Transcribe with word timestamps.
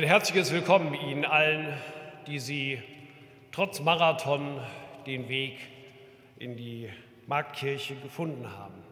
Ein 0.00 0.06
herzliches 0.06 0.50
Willkommen 0.50 0.94
Ihnen 0.94 1.26
allen, 1.26 1.74
die 2.26 2.38
Sie 2.38 2.82
trotz 3.52 3.80
Marathon 3.80 4.58
den 5.04 5.28
Weg 5.28 5.58
in 6.38 6.56
die 6.56 6.88
Marktkirche 7.26 7.96
gefunden 7.96 8.50
haben. 8.50 8.82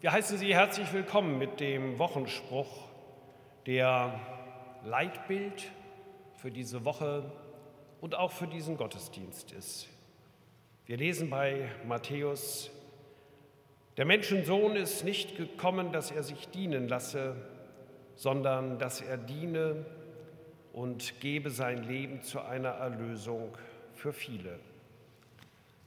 Wir 0.00 0.10
heißen 0.10 0.38
Sie 0.38 0.52
herzlich 0.52 0.92
willkommen 0.92 1.38
mit 1.38 1.60
dem 1.60 2.00
Wochenspruch, 2.00 2.88
der 3.66 4.18
Leitbild 4.84 5.70
für 6.34 6.50
diese 6.50 6.84
Woche 6.84 7.22
und 8.00 8.16
auch 8.16 8.32
für 8.32 8.48
diesen 8.48 8.76
Gottesdienst 8.76 9.52
ist. 9.52 9.88
Wir 10.86 10.96
lesen 10.96 11.30
bei 11.30 11.68
Matthäus, 11.86 12.72
der 13.96 14.06
Menschensohn 14.06 14.74
ist 14.74 15.04
nicht 15.04 15.36
gekommen, 15.36 15.92
dass 15.92 16.10
er 16.10 16.24
sich 16.24 16.48
dienen 16.48 16.88
lasse, 16.88 17.36
sondern 18.16 18.80
dass 18.80 19.00
er 19.00 19.18
diene 19.18 19.86
und 20.72 21.20
gebe 21.20 21.50
sein 21.50 21.84
Leben 21.84 22.22
zu 22.22 22.40
einer 22.40 22.70
Erlösung 22.70 23.56
für 23.94 24.12
viele. 24.12 24.58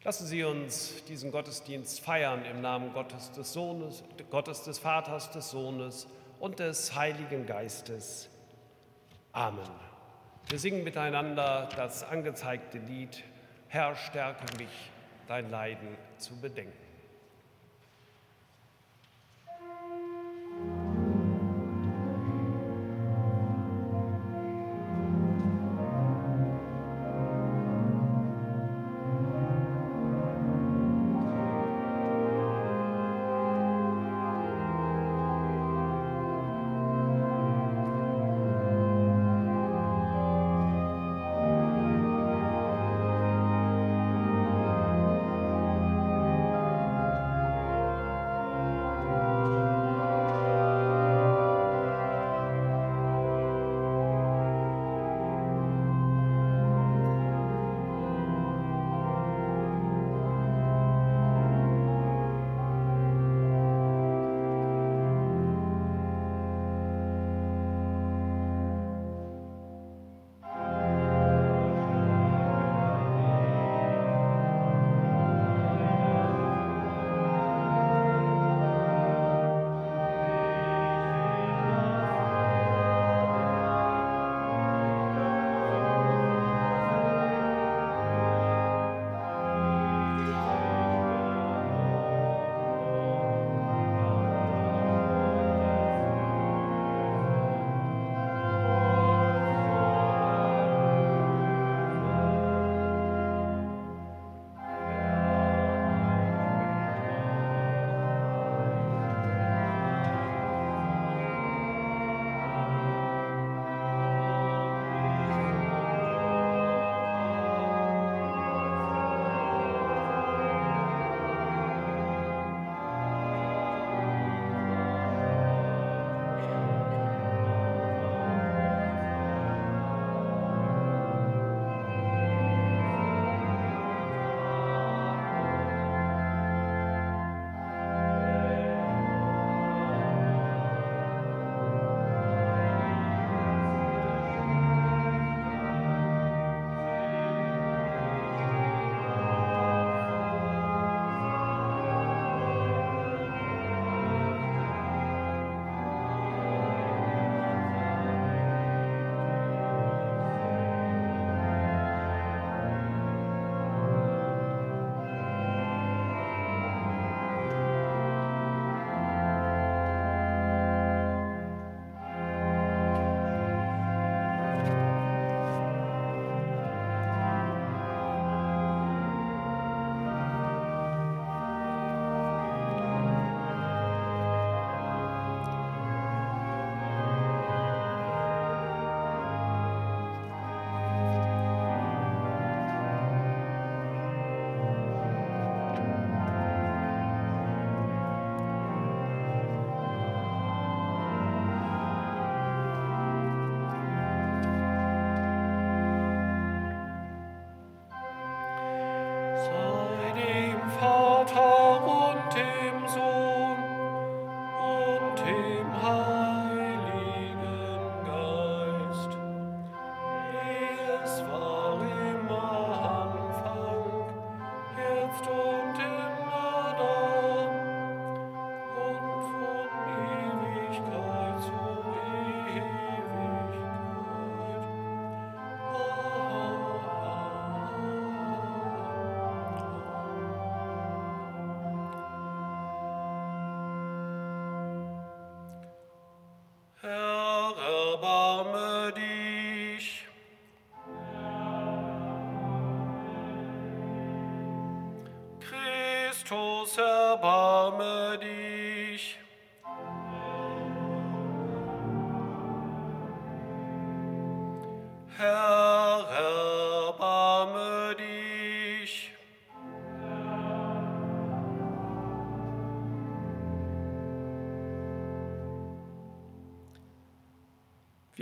Lassen 0.03 0.27
Sie 0.27 0.43
uns 0.43 1.03
diesen 1.05 1.31
Gottesdienst 1.31 1.99
feiern 1.99 2.45
im 2.45 2.61
Namen 2.61 2.93
Gottes 2.93 3.31
des 3.31 3.53
Sohnes, 3.53 4.03
Gottes 4.29 4.63
des 4.63 4.77
Vaters, 4.77 5.31
des 5.31 5.49
Sohnes 5.49 6.07
und 6.39 6.59
des 6.59 6.95
Heiligen 6.95 7.47
Geistes. 7.47 8.29
Amen. 9.31 9.69
Wir 10.47 10.59
singen 10.59 10.83
miteinander 10.83 11.67
das 11.75 12.03
angezeigte 12.03 12.77
Lied 12.77 13.23
Herr, 13.67 13.95
stärke 13.95 14.45
mich, 14.57 14.91
dein 15.27 15.49
Leiden 15.49 15.97
zu 16.17 16.39
bedenken. 16.39 16.84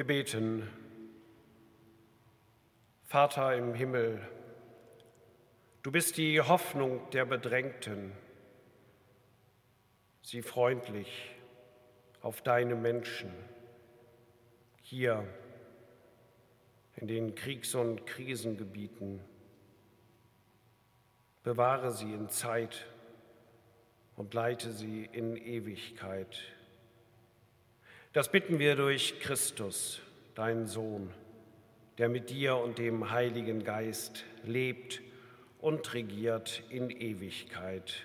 Wir 0.04 0.08
beten. 0.08 0.70
Vater 3.04 3.56
im 3.56 3.74
Himmel, 3.74 4.20
du 5.82 5.94
bist 5.94 6.18
die 6.18 6.42
Hoffnung 6.42 7.10
der 7.12 7.24
Bedrängten. 7.24 8.12
Sieh 10.22 10.42
freundlich 10.42 11.32
auf 12.22 12.42
deine 12.42 12.76
Menschen 12.76 13.32
hier 14.82 15.26
in 16.98 17.08
den 17.08 17.34
Kriegs- 17.34 17.74
und 17.74 18.06
Krisengebieten. 18.06 19.22
Bewahre 21.44 21.92
sie 21.92 22.12
in 22.12 22.28
Zeit 22.28 22.88
und 24.18 24.34
leite 24.34 24.74
sie 24.74 25.06
in 25.14 25.38
Ewigkeit. 25.38 26.38
Das 28.14 28.30
bitten 28.30 28.60
wir 28.60 28.76
durch 28.76 29.20
Christus, 29.20 30.00
deinen 30.36 30.68
Sohn, 30.68 31.10
der 31.98 32.10
mit 32.10 32.30
dir 32.30 32.58
und 32.58 32.78
dem 32.78 33.10
Heiligen 33.10 33.64
Geist 33.64 34.24
lebt 34.44 35.02
und 35.60 35.92
regiert 35.96 36.62
in 36.70 36.92
Ewigkeit. 36.92 38.04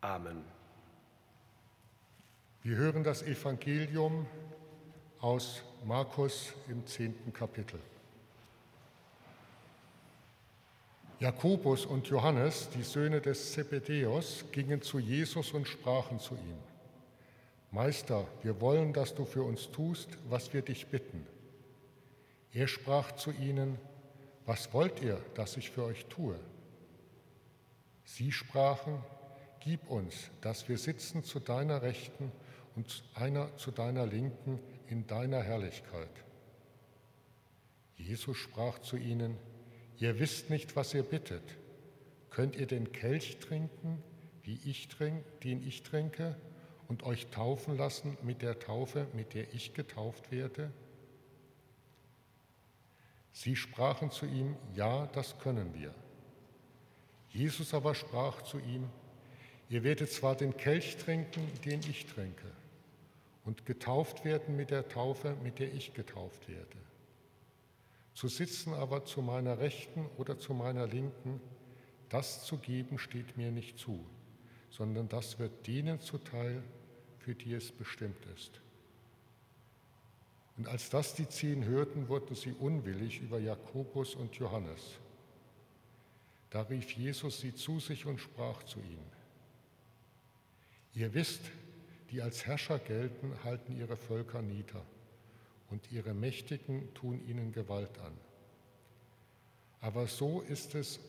Amen. 0.00 0.42
Wir 2.64 2.76
hören 2.78 3.04
das 3.04 3.22
Evangelium 3.22 4.26
aus 5.20 5.62
Markus 5.84 6.52
im 6.68 6.84
zehnten 6.86 7.32
Kapitel. 7.32 7.78
Jakobus 11.20 11.86
und 11.86 12.08
Johannes, 12.08 12.70
die 12.70 12.82
Söhne 12.82 13.20
des 13.20 13.52
Zebedäus, 13.52 14.46
gingen 14.50 14.82
zu 14.82 14.98
Jesus 14.98 15.52
und 15.52 15.68
sprachen 15.68 16.18
zu 16.18 16.34
ihm. 16.34 16.69
Meister, 17.70 18.26
wir 18.42 18.60
wollen, 18.60 18.92
dass 18.92 19.14
du 19.14 19.24
für 19.24 19.42
uns 19.42 19.70
tust, 19.70 20.08
was 20.28 20.52
wir 20.52 20.62
dich 20.62 20.88
bitten. 20.88 21.26
Er 22.52 22.66
sprach 22.66 23.12
zu 23.12 23.30
ihnen, 23.30 23.78
was 24.44 24.72
wollt 24.72 25.00
ihr, 25.02 25.20
dass 25.34 25.56
ich 25.56 25.70
für 25.70 25.84
euch 25.84 26.06
tue? 26.06 26.38
Sie 28.04 28.32
sprachen, 28.32 29.04
gib 29.60 29.88
uns, 29.88 30.30
dass 30.40 30.68
wir 30.68 30.78
sitzen 30.78 31.22
zu 31.22 31.38
deiner 31.38 31.82
Rechten 31.82 32.32
und 32.74 33.04
einer 33.14 33.56
zu 33.56 33.70
deiner 33.70 34.06
Linken 34.06 34.58
in 34.88 35.06
deiner 35.06 35.42
Herrlichkeit. 35.42 36.10
Jesus 37.96 38.36
sprach 38.36 38.80
zu 38.80 38.96
ihnen, 38.96 39.36
ihr 39.98 40.18
wisst 40.18 40.50
nicht, 40.50 40.74
was 40.74 40.92
ihr 40.94 41.04
bittet. 41.04 41.44
Könnt 42.30 42.56
ihr 42.56 42.66
den 42.66 42.90
Kelch 42.90 43.38
trinken, 43.38 44.02
wie 44.42 44.58
ich 44.64 44.88
trink, 44.88 45.24
den 45.42 45.62
ich 45.62 45.82
trinke? 45.82 46.36
Und 46.90 47.04
euch 47.04 47.28
taufen 47.28 47.78
lassen 47.78 48.18
mit 48.22 48.42
der 48.42 48.58
Taufe, 48.58 49.06
mit 49.14 49.32
der 49.32 49.54
ich 49.54 49.74
getauft 49.74 50.32
werde? 50.32 50.72
Sie 53.32 53.54
sprachen 53.54 54.10
zu 54.10 54.26
ihm, 54.26 54.56
ja, 54.74 55.06
das 55.06 55.38
können 55.38 55.72
wir. 55.72 55.94
Jesus 57.28 57.74
aber 57.74 57.94
sprach 57.94 58.42
zu 58.42 58.58
ihm, 58.58 58.90
ihr 59.68 59.84
werdet 59.84 60.10
zwar 60.10 60.34
den 60.34 60.56
Kelch 60.56 60.96
trinken, 60.96 61.48
den 61.64 61.78
ich 61.88 62.06
trinke, 62.06 62.50
und 63.44 63.66
getauft 63.66 64.24
werden 64.24 64.56
mit 64.56 64.72
der 64.72 64.88
Taufe, 64.88 65.36
mit 65.44 65.60
der 65.60 65.72
ich 65.72 65.94
getauft 65.94 66.48
werde. 66.48 66.76
Zu 68.14 68.26
sitzen 68.26 68.74
aber 68.74 69.04
zu 69.04 69.22
meiner 69.22 69.60
Rechten 69.60 70.06
oder 70.18 70.40
zu 70.40 70.54
meiner 70.54 70.88
Linken, 70.88 71.40
das 72.08 72.44
zu 72.44 72.58
geben 72.58 72.98
steht 72.98 73.36
mir 73.36 73.52
nicht 73.52 73.78
zu, 73.78 74.04
sondern 74.70 75.08
das 75.08 75.38
wird 75.38 75.68
denen 75.68 76.00
zuteil, 76.00 76.64
für 77.20 77.34
die 77.34 77.54
es 77.54 77.70
bestimmt 77.70 78.24
ist. 78.34 78.60
Und 80.56 80.68
als 80.68 80.90
das 80.90 81.14
die 81.14 81.28
zehn 81.28 81.64
hörten, 81.64 82.08
wurden 82.08 82.34
sie 82.34 82.52
unwillig 82.52 83.20
über 83.20 83.38
Jakobus 83.38 84.14
und 84.14 84.34
Johannes. 84.34 84.98
Da 86.50 86.62
rief 86.62 86.90
Jesus 86.92 87.40
sie 87.40 87.54
zu 87.54 87.78
sich 87.80 88.04
und 88.04 88.20
sprach 88.20 88.62
zu 88.64 88.80
ihnen. 88.80 89.10
Ihr 90.94 91.14
wisst, 91.14 91.40
die 92.10 92.20
als 92.20 92.44
Herrscher 92.44 92.78
gelten, 92.78 93.32
halten 93.44 93.78
ihre 93.78 93.96
Völker 93.96 94.42
nieder 94.42 94.84
und 95.70 95.92
ihre 95.92 96.12
Mächtigen 96.12 96.92
tun 96.94 97.24
ihnen 97.26 97.52
Gewalt 97.52 97.96
an. 98.00 98.12
Aber 99.80 100.08
so 100.08 100.40
ist 100.42 100.74
es 100.74 101.00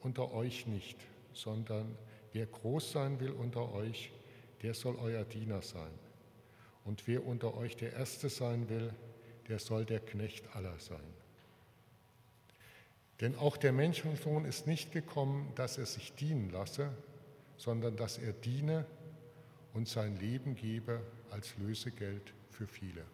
unter 0.00 0.32
euch 0.32 0.66
nicht, 0.66 0.98
sondern 1.32 1.96
wer 2.32 2.46
groß 2.46 2.92
sein 2.92 3.20
will 3.20 3.30
unter 3.30 3.72
euch, 3.72 4.10
der 4.62 4.74
soll 4.74 4.96
euer 4.96 5.24
Diener 5.24 5.62
sein. 5.62 5.92
Und 6.84 7.06
wer 7.06 7.26
unter 7.26 7.56
euch 7.56 7.76
der 7.76 7.92
Erste 7.92 8.28
sein 8.28 8.68
will, 8.68 8.92
der 9.48 9.58
soll 9.58 9.84
der 9.84 10.00
Knecht 10.00 10.54
aller 10.54 10.78
sein. 10.78 10.98
Denn 13.20 13.36
auch 13.36 13.56
der 13.56 13.72
Menschensohn 13.72 14.44
ist 14.44 14.66
nicht 14.66 14.92
gekommen, 14.92 15.52
dass 15.54 15.76
er 15.76 15.86
sich 15.86 16.14
dienen 16.14 16.50
lasse, 16.50 16.90
sondern 17.56 17.96
dass 17.96 18.16
er 18.16 18.32
diene 18.32 18.86
und 19.74 19.88
sein 19.88 20.18
Leben 20.18 20.54
gebe 20.54 21.02
als 21.30 21.56
Lösegeld 21.58 22.32
für 22.50 22.66
viele. 22.66 23.04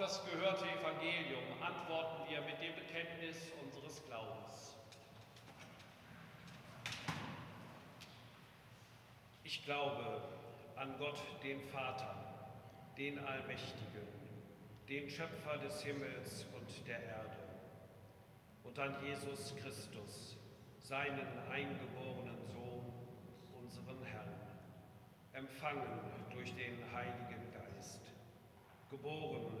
Das 0.00 0.24
gehörte 0.24 0.64
Evangelium 0.64 1.44
antworten 1.60 2.30
wir 2.30 2.40
mit 2.40 2.58
dem 2.62 2.74
Bekenntnis 2.74 3.52
unseres 3.62 4.02
Glaubens. 4.06 4.74
Ich 9.44 9.62
glaube 9.62 10.22
an 10.76 10.96
Gott, 10.98 11.20
den 11.42 11.60
Vater, 11.68 12.16
den 12.96 13.18
Allmächtigen, 13.18 14.08
den 14.88 15.10
Schöpfer 15.10 15.58
des 15.58 15.82
Himmels 15.82 16.46
und 16.56 16.88
der 16.88 17.02
Erde 17.02 17.36
und 18.64 18.78
an 18.78 18.96
Jesus 19.04 19.54
Christus, 19.56 20.38
seinen 20.78 21.28
eingeborenen 21.50 22.42
Sohn, 22.46 22.90
unseren 23.52 24.02
Herrn, 24.02 24.34
empfangen 25.34 26.00
durch 26.32 26.54
den 26.54 26.90
Heiligen 26.90 27.52
Geist, 27.52 28.00
geboren 28.88 29.60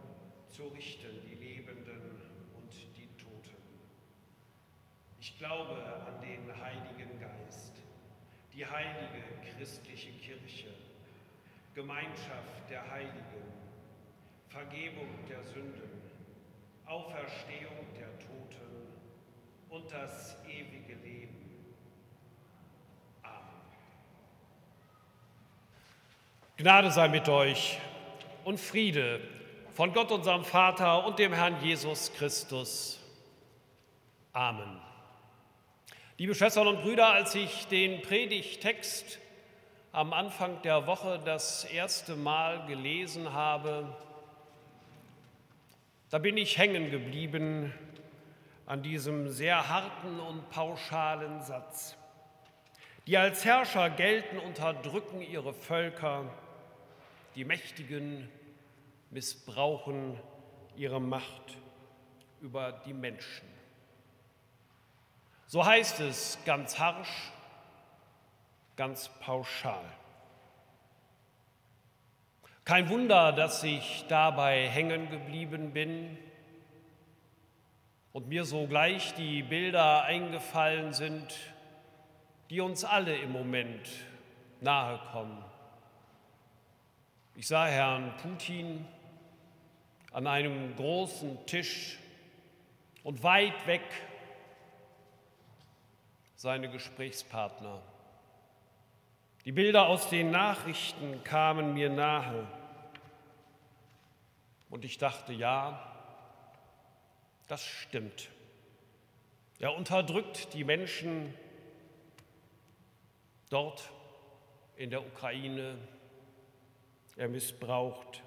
zu 0.51 0.67
richten 0.67 1.21
die 1.25 1.35
Lebenden 1.35 2.21
und 2.55 2.71
die 2.97 3.07
Toten. 3.17 3.55
Ich 5.19 5.37
glaube 5.37 5.75
an 6.05 6.21
den 6.21 6.51
Heiligen 6.61 7.19
Geist, 7.19 7.73
die 8.53 8.65
heilige 8.65 9.23
christliche 9.55 10.11
Kirche, 10.11 10.73
Gemeinschaft 11.73 12.69
der 12.69 12.89
Heiligen, 12.91 13.53
Vergebung 14.49 15.07
der 15.29 15.43
Sünden, 15.45 16.01
Auferstehung 16.85 17.87
der 17.97 18.19
Toten 18.19 18.87
und 19.69 19.89
das 19.89 20.35
ewige 20.45 20.95
Leben. 20.95 21.73
Amen. 23.23 23.61
Gnade 26.57 26.91
sei 26.91 27.07
mit 27.07 27.29
euch 27.29 27.79
und 28.43 28.59
Friede 28.59 29.40
von 29.73 29.93
Gott, 29.93 30.11
unserem 30.11 30.43
Vater 30.43 31.05
und 31.05 31.17
dem 31.17 31.31
Herrn 31.31 31.63
Jesus 31.63 32.11
Christus. 32.13 32.99
Amen. 34.33 34.81
Liebe 36.17 36.35
Schwestern 36.35 36.67
und 36.67 36.81
Brüder, 36.81 37.07
als 37.07 37.35
ich 37.35 37.67
den 37.67 38.01
Predigtext 38.01 39.19
am 39.93 40.11
Anfang 40.11 40.61
der 40.63 40.87
Woche 40.87 41.21
das 41.23 41.63
erste 41.63 42.17
Mal 42.17 42.65
gelesen 42.67 43.31
habe, 43.31 43.95
da 46.09 46.17
bin 46.17 46.35
ich 46.35 46.57
hängen 46.57 46.91
geblieben 46.91 47.73
an 48.65 48.83
diesem 48.83 49.29
sehr 49.29 49.69
harten 49.69 50.19
und 50.19 50.49
pauschalen 50.49 51.41
Satz. 51.41 51.95
Die 53.07 53.17
als 53.17 53.45
Herrscher 53.45 53.89
gelten, 53.89 54.37
unterdrücken 54.37 55.21
ihre 55.21 55.53
Völker, 55.53 56.25
die 57.35 57.45
Mächtigen 57.45 58.29
missbrauchen 59.11 60.17
ihre 60.75 60.99
Macht 60.99 61.57
über 62.39 62.71
die 62.71 62.93
Menschen. 62.93 63.47
So 65.47 65.65
heißt 65.65 65.99
es 65.99 66.39
ganz 66.45 66.79
harsch, 66.79 67.31
ganz 68.77 69.09
pauschal. 69.19 69.83
Kein 72.63 72.89
Wunder, 72.89 73.33
dass 73.33 73.63
ich 73.63 74.05
dabei 74.07 74.69
hängen 74.69 75.09
geblieben 75.09 75.73
bin 75.73 76.17
und 78.13 78.29
mir 78.29 78.45
sogleich 78.45 79.13
die 79.15 79.43
Bilder 79.43 80.03
eingefallen 80.03 80.93
sind, 80.93 81.37
die 82.49 82.61
uns 82.61 82.85
alle 82.85 83.17
im 83.17 83.31
Moment 83.31 83.89
nahe 84.61 84.99
kommen. 85.11 85.43
Ich 87.35 87.47
sah 87.47 87.65
Herrn 87.65 88.15
Putin 88.17 88.85
an 90.11 90.27
einem 90.27 90.75
großen 90.75 91.45
Tisch 91.45 91.97
und 93.03 93.23
weit 93.23 93.65
weg 93.65 93.83
seine 96.35 96.69
Gesprächspartner. 96.69 97.81
Die 99.45 99.51
Bilder 99.51 99.87
aus 99.87 100.09
den 100.09 100.31
Nachrichten 100.31 101.23
kamen 101.23 101.73
mir 101.73 101.89
nahe 101.89 102.47
und 104.69 104.85
ich 104.85 104.97
dachte, 104.97 105.33
ja, 105.33 105.87
das 107.47 107.65
stimmt. 107.65 108.29
Er 109.59 109.75
unterdrückt 109.75 110.53
die 110.53 110.63
Menschen 110.63 111.33
dort 113.49 113.91
in 114.75 114.89
der 114.89 115.05
Ukraine. 115.05 115.77
Er 117.15 117.27
missbraucht 117.27 118.23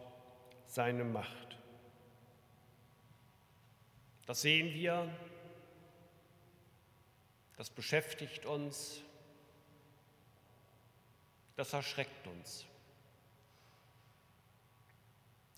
seine 0.67 1.05
Macht. 1.05 1.54
Das 4.27 4.41
sehen 4.41 4.73
wir, 4.73 5.09
das 7.57 7.69
beschäftigt 7.69 8.47
uns, 8.47 9.03
das 11.57 11.73
erschreckt 11.73 12.27
uns. 12.27 12.67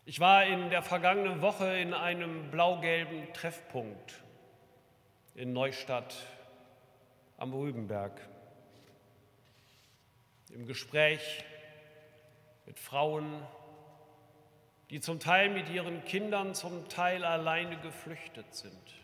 Ich 0.05 0.21
war 0.21 0.45
in 0.47 0.71
der 0.71 0.83
vergangenen 0.83 1.43
Woche 1.43 1.79
in 1.79 1.95
einem 1.95 2.51
blau-gelben 2.51 3.33
Treffpunkt 3.33 4.23
in 5.35 5.53
Neustadt 5.53 6.15
am 7.39 7.53
Rübenberg. 7.53 8.21
Im 10.51 10.67
Gespräch 10.67 11.45
mit 12.67 12.79
Frauen, 12.79 13.43
die 14.91 15.01
zum 15.01 15.19
Teil 15.19 15.51
mit 15.51 15.69
ihren 15.69 16.05
Kindern, 16.05 16.55
zum 16.55 16.89
Teil 16.89 17.25
alleine 17.25 17.77
geflüchtet 17.79 18.55
sind. 18.55 18.95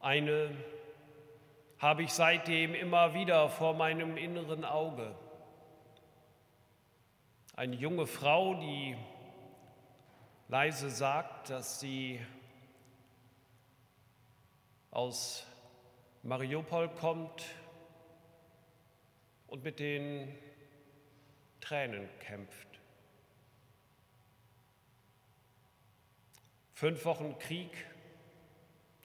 Eine 0.00 0.54
habe 1.78 2.02
ich 2.02 2.12
seitdem 2.12 2.74
immer 2.74 3.14
wieder 3.14 3.48
vor 3.48 3.74
meinem 3.74 4.16
inneren 4.16 4.64
Auge. 4.64 5.14
Eine 7.56 7.76
junge 7.76 8.06
Frau, 8.06 8.54
die 8.54 8.96
leise 10.48 10.90
sagt, 10.90 11.50
dass 11.50 11.80
sie 11.80 12.20
aus 14.90 15.46
Mariupol 16.22 16.88
kommt 16.88 17.44
und 19.46 19.64
mit 19.64 19.78
den 19.78 20.36
Tränen 21.60 22.08
kämpft. 22.20 22.69
Fünf 26.80 27.04
Wochen 27.04 27.38
Krieg 27.38 27.70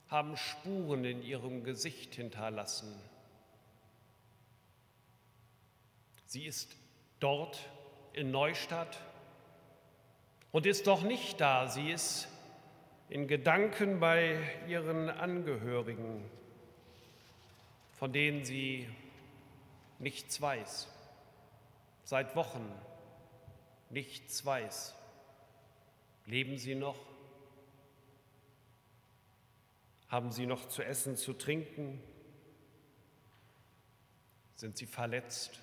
haben 0.08 0.38
Spuren 0.38 1.04
in 1.04 1.22
ihrem 1.22 1.66
Gesicht 1.66 2.16
hinterlassen. 2.16 2.88
Sie 6.26 6.46
ist 6.46 6.74
dort 7.20 7.60
in 8.14 8.32
Neustadt 8.32 8.98
und 10.54 10.66
ist 10.66 10.88
doch 10.88 11.04
nicht 11.04 11.42
da. 11.42 11.68
Sie 11.68 11.92
ist 11.92 12.30
in 13.10 13.28
Gedanken 13.28 14.00
bei 14.00 14.40
ihren 14.70 15.10
Angehörigen, 15.10 16.24
von 17.92 18.14
denen 18.14 18.46
sie 18.46 18.88
nichts 20.00 20.40
weiß, 20.40 20.88
seit 22.06 22.38
Wochen 22.38 22.72
nichts 23.90 24.46
weiß. 24.46 24.96
Leben 26.26 26.58
sie 26.58 26.76
noch? 26.76 27.15
Haben 30.16 30.32
sie 30.32 30.46
noch 30.46 30.70
zu 30.70 30.82
essen, 30.82 31.18
zu 31.18 31.34
trinken? 31.34 32.02
Sind 34.54 34.78
sie 34.78 34.86
verletzt? 34.86 35.60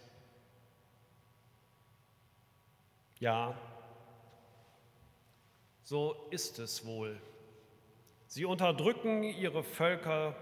Ja, 3.18 3.58
so 5.82 6.28
ist 6.30 6.58
es 6.58 6.84
wohl. 6.84 7.18
Sie 8.26 8.44
unterdrücken 8.44 9.22
ihre 9.22 9.64
Völker, 9.64 10.36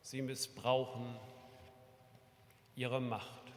sie 0.00 0.20
missbrauchen 0.20 1.16
ihre 2.74 3.00
Macht. 3.00 3.52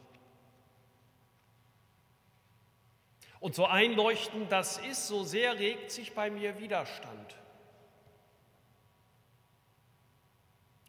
Und 3.40 3.56
so 3.56 3.66
einleuchtend 3.66 4.52
das 4.52 4.78
ist, 4.78 5.08
so 5.08 5.24
sehr 5.24 5.58
regt 5.58 5.90
sich 5.90 6.14
bei 6.14 6.30
mir 6.30 6.60
Widerstand. 6.60 7.34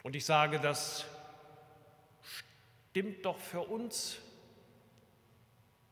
Und 0.03 0.15
ich 0.15 0.25
sage, 0.25 0.59
das 0.59 1.05
stimmt 2.91 3.25
doch 3.25 3.37
für 3.37 3.61
uns 3.61 4.19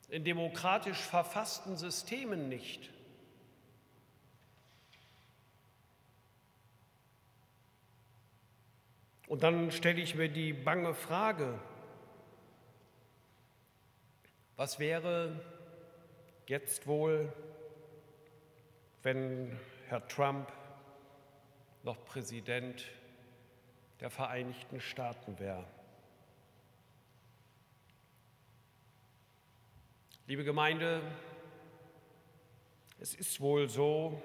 in 0.10 0.24
demokratisch 0.24 1.00
verfassten 1.00 1.76
Systemen 1.76 2.48
nicht. 2.48 2.90
Und 9.28 9.44
dann 9.44 9.72
stelle 9.72 10.00
ich 10.00 10.16
mir 10.16 10.30
die 10.30 10.54
bange 10.54 10.94
Frage, 10.94 11.60
was 14.56 14.80
wäre 14.80 15.40
jetzt 16.48 16.88
wohl, 16.88 17.32
wenn 19.04 19.60
Herr 19.88 20.08
Trump 20.08 20.52
noch 21.84 22.04
Präsident 22.06 22.86
der 24.00 24.10
Vereinigten 24.10 24.80
Staaten 24.80 25.40
wäre? 25.40 25.66
Liebe 30.28 30.44
Gemeinde, 30.44 31.02
es 33.00 33.14
ist 33.14 33.40
wohl 33.40 33.70
so, 33.70 34.22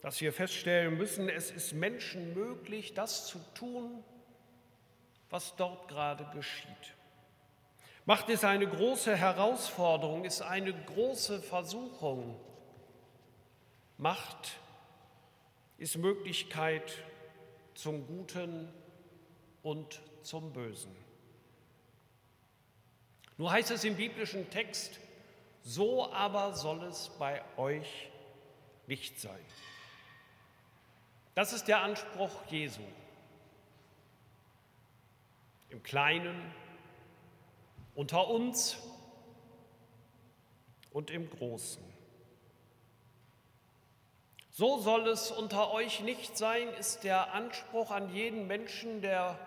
dass 0.00 0.20
wir 0.20 0.32
feststellen 0.32 0.96
müssen, 0.96 1.28
es 1.28 1.50
ist 1.50 1.72
Menschen 1.72 2.34
möglich, 2.34 2.94
das 2.94 3.26
zu 3.26 3.38
tun, 3.54 4.02
was 5.30 5.56
dort 5.56 5.88
gerade 5.88 6.24
geschieht. 6.32 6.94
Macht 8.04 8.28
es 8.28 8.44
eine 8.44 8.68
große 8.68 9.16
Herausforderung, 9.16 10.24
ist 10.24 10.42
eine 10.42 10.72
große 10.72 11.42
Versuchung. 11.42 12.38
Macht 13.98 14.58
ist 15.76 15.96
Möglichkeit 15.96 17.02
zum 17.76 18.06
Guten 18.06 18.72
und 19.62 20.00
zum 20.22 20.52
Bösen. 20.52 20.94
Nur 23.36 23.52
heißt 23.52 23.70
es 23.70 23.84
im 23.84 23.96
biblischen 23.96 24.48
Text, 24.50 24.98
so 25.62 26.10
aber 26.12 26.54
soll 26.54 26.82
es 26.84 27.10
bei 27.18 27.42
euch 27.56 28.10
nicht 28.86 29.20
sein. 29.20 29.44
Das 31.34 31.52
ist 31.52 31.68
der 31.68 31.82
Anspruch 31.82 32.46
Jesu. 32.48 32.80
Im 35.68 35.82
Kleinen, 35.82 36.54
unter 37.94 38.28
uns 38.28 38.78
und 40.92 41.10
im 41.10 41.28
Großen. 41.28 41.95
So 44.58 44.78
soll 44.78 45.06
es 45.08 45.30
unter 45.30 45.74
euch 45.74 46.00
nicht 46.00 46.38
sein, 46.38 46.68
ist 46.80 47.04
der 47.04 47.34
Anspruch 47.34 47.90
an 47.90 48.10
jeden 48.14 48.46
Menschen, 48.46 49.02
der 49.02 49.38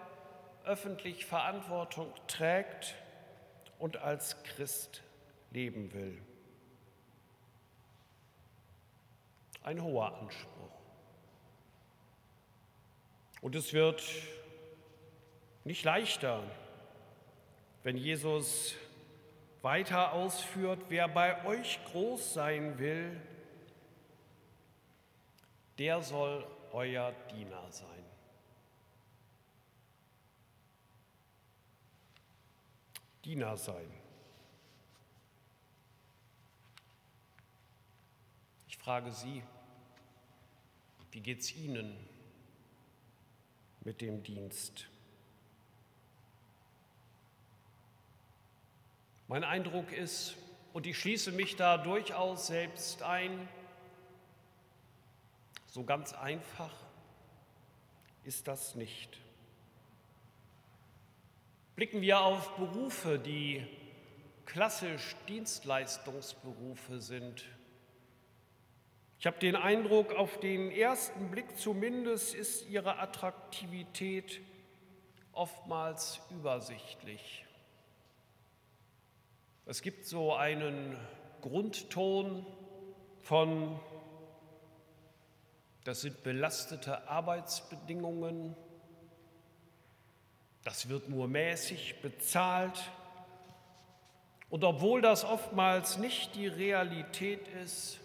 öffentlich 0.66 1.26
Verantwortung 1.26 2.14
trägt 2.28 2.94
und 3.80 3.98
als 3.98 4.44
Christ 4.44 5.02
leben 5.50 5.92
will. 5.96 6.22
Ein 9.64 9.82
hoher 9.82 10.14
Anspruch. 10.14 10.78
Und 13.42 13.56
es 13.56 13.74
wird 13.74 14.04
nicht 15.64 15.84
leichter, 15.84 16.44
wenn 17.82 17.98
Jesus 17.98 18.76
weiter 19.64 20.14
ausführt, 20.14 20.82
wer 20.90 21.08
bei 21.08 21.44
euch 21.46 21.80
groß 21.86 22.36
sein 22.36 22.78
will, 22.78 23.20
der 25.80 26.02
soll 26.02 26.46
euer 26.74 27.14
Diener 27.32 27.72
sein. 27.72 28.04
Diener 33.24 33.56
sein. 33.56 33.90
Ich 38.68 38.78
frage 38.78 39.12
Sie, 39.14 39.42
wie 41.12 41.22
geht 41.22 41.40
es 41.40 41.56
Ihnen 41.56 41.96
mit 43.82 44.02
dem 44.02 44.22
Dienst? 44.22 44.88
Mein 49.30 49.44
Eindruck 49.44 49.94
ist, 49.94 50.36
und 50.74 50.86
ich 50.88 50.98
schließe 51.00 51.32
mich 51.32 51.56
da 51.56 51.78
durchaus 51.78 52.48
selbst 52.48 53.02
ein, 53.04 53.48
so 55.70 55.84
ganz 55.84 56.14
einfach 56.14 56.74
ist 58.24 58.48
das 58.48 58.76
nicht. 58.76 59.20
Blicken 61.76 62.02
wir 62.02 62.22
auf 62.22 62.56
Berufe, 62.58 63.20
die 63.20 63.66
klassisch 64.46 65.16
Dienstleistungsberufe 65.28 67.00
sind. 67.00 67.46
Ich 69.20 69.28
habe 69.28 69.38
den 69.40 69.56
Eindruck, 69.56 70.14
auf 70.14 70.40
den 70.40 70.72
ersten 70.72 71.30
Blick 71.30 71.58
zumindest 71.58 72.34
ist 72.34 72.68
ihre 72.68 73.00
Attraktivität 73.00 74.42
oftmals 75.34 76.20
übersichtlich. 76.32 77.46
Es 79.66 79.82
gibt 79.82 80.06
so 80.06 80.34
einen 80.34 80.98
Grundton 81.42 82.46
von, 83.22 83.80
das 85.84 86.02
sind 86.02 86.24
belastete 86.24 87.08
Arbeitsbedingungen, 87.08 88.56
das 90.64 90.90
wird 90.90 91.10
nur 91.10 91.28
mäßig 91.28 92.02
bezahlt. 92.02 92.92
Und 94.50 94.64
obwohl 94.64 95.02
das 95.02 95.24
oftmals 95.24 95.98
nicht 95.98 96.36
die 96.36 96.48
Realität 96.48 97.48
ist, 97.64 98.00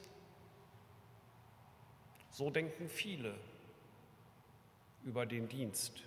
so 2.30 2.50
denken 2.50 2.88
viele 2.88 3.34
über 5.04 5.26
den 5.26 5.48
Dienst. 5.48 6.02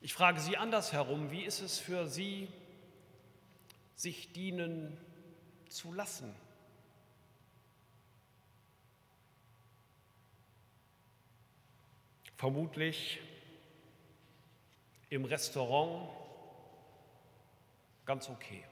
Ich 0.00 0.14
frage 0.14 0.40
Sie 0.40 0.56
andersherum, 0.56 1.30
wie 1.30 1.44
ist 1.44 1.60
es 1.60 1.78
für 1.78 2.08
Sie, 2.08 2.48
sich 3.94 4.32
dienen 4.32 4.98
zu 5.68 5.92
lassen? 5.92 6.34
Vermutlich 12.42 13.20
im 15.10 15.24
Restaurant 15.24 16.10
ganz 18.04 18.28
okay. 18.28 18.64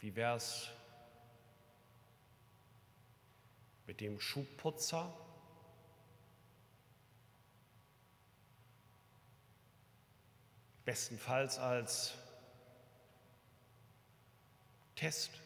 Wie 0.00 0.16
wäre 0.16 0.34
es 0.34 0.68
mit 3.86 4.00
dem 4.00 4.18
Schuhputzer? 4.18 5.16
Bestenfalls 10.84 11.56
als 11.60 12.14
Test. 14.96 15.45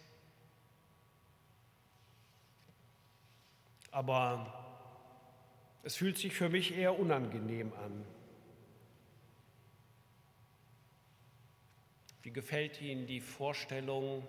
Aber 3.91 4.61
es 5.83 5.97
fühlt 5.97 6.19
sich 6.19 6.35
für 6.35 6.49
mich 6.49 6.77
eher 6.77 6.99
unangenehm 6.99 7.73
an. 7.73 8.05
Wie 12.23 12.31
gefällt 12.31 12.81
Ihnen 12.81 13.07
die 13.07 13.21
Vorstellung, 13.21 14.29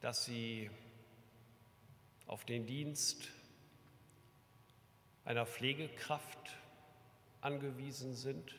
dass 0.00 0.24
Sie 0.24 0.70
auf 2.26 2.44
den 2.44 2.66
Dienst 2.66 3.30
einer 5.24 5.46
Pflegekraft 5.46 6.56
angewiesen 7.40 8.14
sind? 8.14 8.54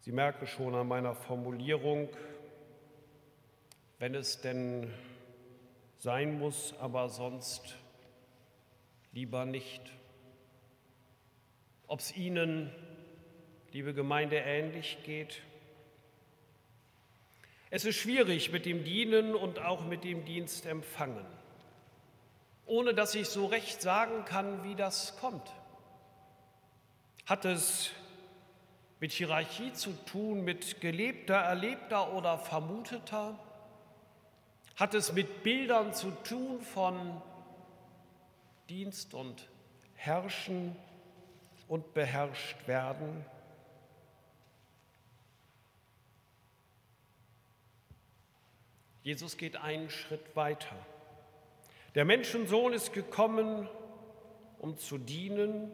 Sie 0.00 0.12
merken 0.12 0.46
schon 0.46 0.76
an 0.76 0.86
meiner 0.86 1.16
Formulierung, 1.16 2.08
wenn 3.98 4.14
es 4.14 4.40
denn 4.40 4.92
sein 5.98 6.38
muss, 6.38 6.74
aber 6.78 7.08
sonst 7.08 7.76
lieber 9.12 9.44
nicht. 9.46 9.80
Ob 11.86 12.00
es 12.00 12.16
Ihnen, 12.16 12.70
liebe 13.72 13.94
Gemeinde, 13.94 14.36
ähnlich 14.36 14.98
geht? 15.04 15.42
Es 17.70 17.84
ist 17.84 17.96
schwierig 17.96 18.52
mit 18.52 18.66
dem 18.66 18.84
Dienen 18.84 19.34
und 19.34 19.58
auch 19.58 19.84
mit 19.84 20.04
dem 20.04 20.24
Dienst 20.24 20.66
empfangen. 20.66 21.24
ohne 22.66 22.94
dass 22.94 23.14
ich 23.14 23.28
so 23.28 23.46
recht 23.46 23.80
sagen 23.80 24.24
kann, 24.24 24.64
wie 24.64 24.74
das 24.74 25.16
kommt. 25.18 25.52
Hat 27.24 27.44
es 27.44 27.92
mit 28.98 29.12
Hierarchie 29.12 29.72
zu 29.72 29.92
tun, 30.04 30.42
mit 30.42 30.80
gelebter, 30.80 31.36
erlebter 31.36 32.12
oder 32.12 32.38
vermuteter? 32.38 33.38
Hat 34.76 34.92
es 34.92 35.14
mit 35.14 35.42
Bildern 35.42 35.94
zu 35.94 36.10
tun 36.22 36.60
von 36.60 37.22
Dienst 38.68 39.14
und 39.14 39.48
Herrschen 39.94 40.76
und 41.66 41.94
beherrscht 41.94 42.68
werden? 42.68 43.24
Jesus 49.02 49.38
geht 49.38 49.56
einen 49.56 49.88
Schritt 49.88 50.36
weiter. 50.36 50.76
Der 51.94 52.04
Menschensohn 52.04 52.74
ist 52.74 52.92
gekommen, 52.92 53.66
um 54.58 54.76
zu 54.76 54.98
dienen 54.98 55.70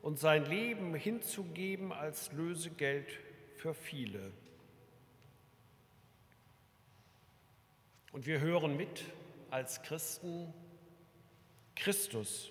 und 0.00 0.18
sein 0.18 0.46
Leben 0.46 0.94
hinzugeben 0.94 1.92
als 1.92 2.32
Lösegeld 2.32 3.10
für 3.56 3.74
viele. 3.74 4.32
Und 8.16 8.24
wir 8.24 8.40
hören 8.40 8.78
mit 8.78 9.04
als 9.50 9.82
Christen, 9.82 10.50
Christus 11.74 12.50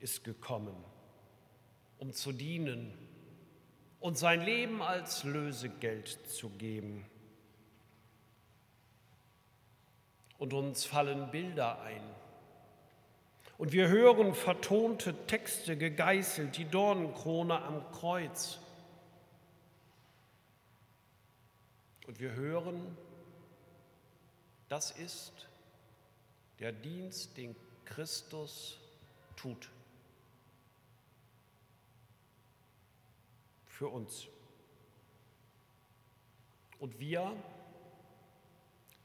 ist 0.00 0.24
gekommen, 0.24 0.74
um 1.98 2.14
zu 2.14 2.32
dienen 2.32 2.96
und 4.00 4.16
sein 4.16 4.40
Leben 4.40 4.80
als 4.80 5.24
Lösegeld 5.24 6.08
zu 6.26 6.48
geben. 6.48 7.04
und 10.38 10.54
uns 10.54 10.86
fallen 10.86 11.30
Bilder 11.30 11.82
ein. 11.82 12.02
Und 13.58 13.72
wir 13.72 13.88
hören 13.88 14.34
vertonte 14.34 15.14
Texte 15.26 15.76
gegeißelt, 15.76 16.56
die 16.56 16.64
Dornenkrone 16.64 17.62
am 17.62 17.92
Kreuz. 17.92 18.58
Und 22.08 22.18
wir 22.18 22.32
hören, 22.32 22.96
das 24.72 24.90
ist 24.90 25.34
der 26.58 26.72
Dienst, 26.72 27.36
den 27.36 27.54
Christus 27.84 28.80
tut. 29.36 29.68
Für 33.66 33.88
uns. 33.88 34.28
Und 36.78 36.98
wir 36.98 37.36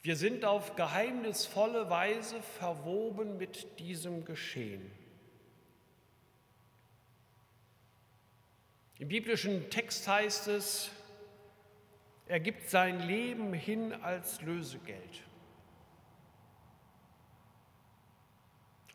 wir 0.03 0.15
sind 0.15 0.45
auf 0.45 0.77
geheimnisvolle 0.77 1.89
Weise 1.89 2.41
verwoben 2.41 3.35
mit 3.35 3.77
diesem 3.77 4.23
Geschehen. 4.23 4.89
Im 8.99 9.09
biblischen 9.09 9.69
Text 9.69 10.07
heißt 10.07 10.47
es, 10.47 10.91
er 12.25 12.39
gibt 12.39 12.69
sein 12.69 13.01
Leben 13.01 13.51
hin 13.51 13.91
als 13.91 14.41
Lösegeld. 14.41 15.26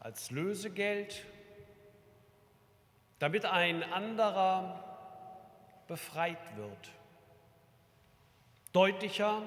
Als 0.02 0.30
Lösegeld, 0.30 1.24
damit 3.18 3.44
ein 3.44 3.82
anderer 3.82 4.82
befreit 5.86 6.56
wird. 6.56 6.90
Deutlicher 8.72 9.42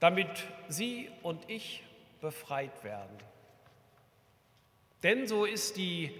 damit 0.00 0.46
Sie 0.68 1.10
und 1.22 1.48
ich 1.50 1.82
befreit 2.20 2.84
werden. 2.84 3.16
Denn 5.02 5.26
so 5.26 5.44
ist 5.44 5.76
die 5.76 6.12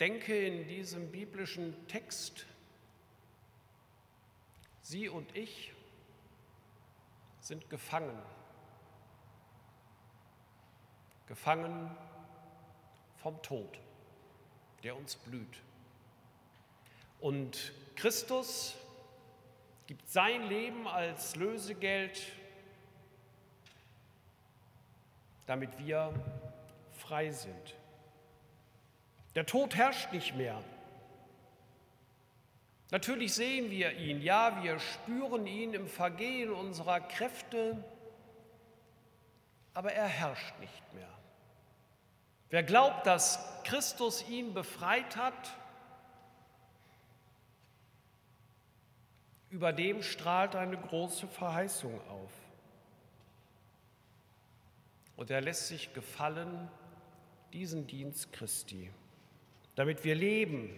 Denke 0.00 0.36
in 0.36 0.66
diesem 0.66 1.10
biblischen 1.10 1.86
Text, 1.86 2.46
Sie 4.82 5.08
und 5.08 5.34
ich 5.36 5.72
sind 7.40 7.70
gefangen. 7.70 8.20
Gefangen 11.26 11.90
vom 13.16 13.40
Tod, 13.42 13.78
der 14.82 14.96
uns 14.96 15.16
blüht. 15.16 15.62
Und 17.20 17.72
Christus 17.96 18.76
gibt 19.86 20.08
sein 20.10 20.48
Leben 20.48 20.86
als 20.86 21.36
Lösegeld, 21.36 22.20
damit 25.46 25.70
wir 25.78 26.12
frei 26.92 27.30
sind. 27.30 27.74
Der 29.34 29.46
Tod 29.46 29.74
herrscht 29.74 30.12
nicht 30.12 30.36
mehr. 30.36 30.62
Natürlich 32.90 33.34
sehen 33.34 33.70
wir 33.70 33.92
ihn, 33.92 34.22
ja, 34.22 34.62
wir 34.62 34.78
spüren 34.78 35.46
ihn 35.46 35.74
im 35.74 35.88
Vergehen 35.88 36.52
unserer 36.52 37.00
Kräfte, 37.00 37.82
aber 39.74 39.92
er 39.92 40.06
herrscht 40.06 40.58
nicht 40.60 40.94
mehr. 40.94 41.08
Wer 42.50 42.62
glaubt, 42.62 43.06
dass 43.06 43.62
Christus 43.64 44.26
ihn 44.28 44.54
befreit 44.54 45.16
hat, 45.16 45.56
über 49.50 49.72
dem 49.72 50.02
strahlt 50.02 50.56
eine 50.56 50.76
große 50.76 51.26
Verheißung 51.28 52.00
auf. 52.08 52.32
Und 55.16 55.30
er 55.30 55.40
lässt 55.40 55.68
sich 55.68 55.92
gefallen 55.92 56.68
diesen 57.52 57.86
Dienst 57.86 58.32
Christi, 58.32 58.90
damit 59.76 60.02
wir 60.04 60.14
leben. 60.14 60.70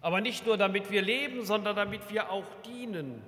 Aber 0.00 0.20
nicht 0.20 0.46
nur 0.46 0.56
damit 0.56 0.90
wir 0.90 1.02
leben, 1.02 1.44
sondern 1.44 1.76
damit 1.76 2.10
wir 2.10 2.30
auch 2.30 2.46
dienen. 2.64 3.22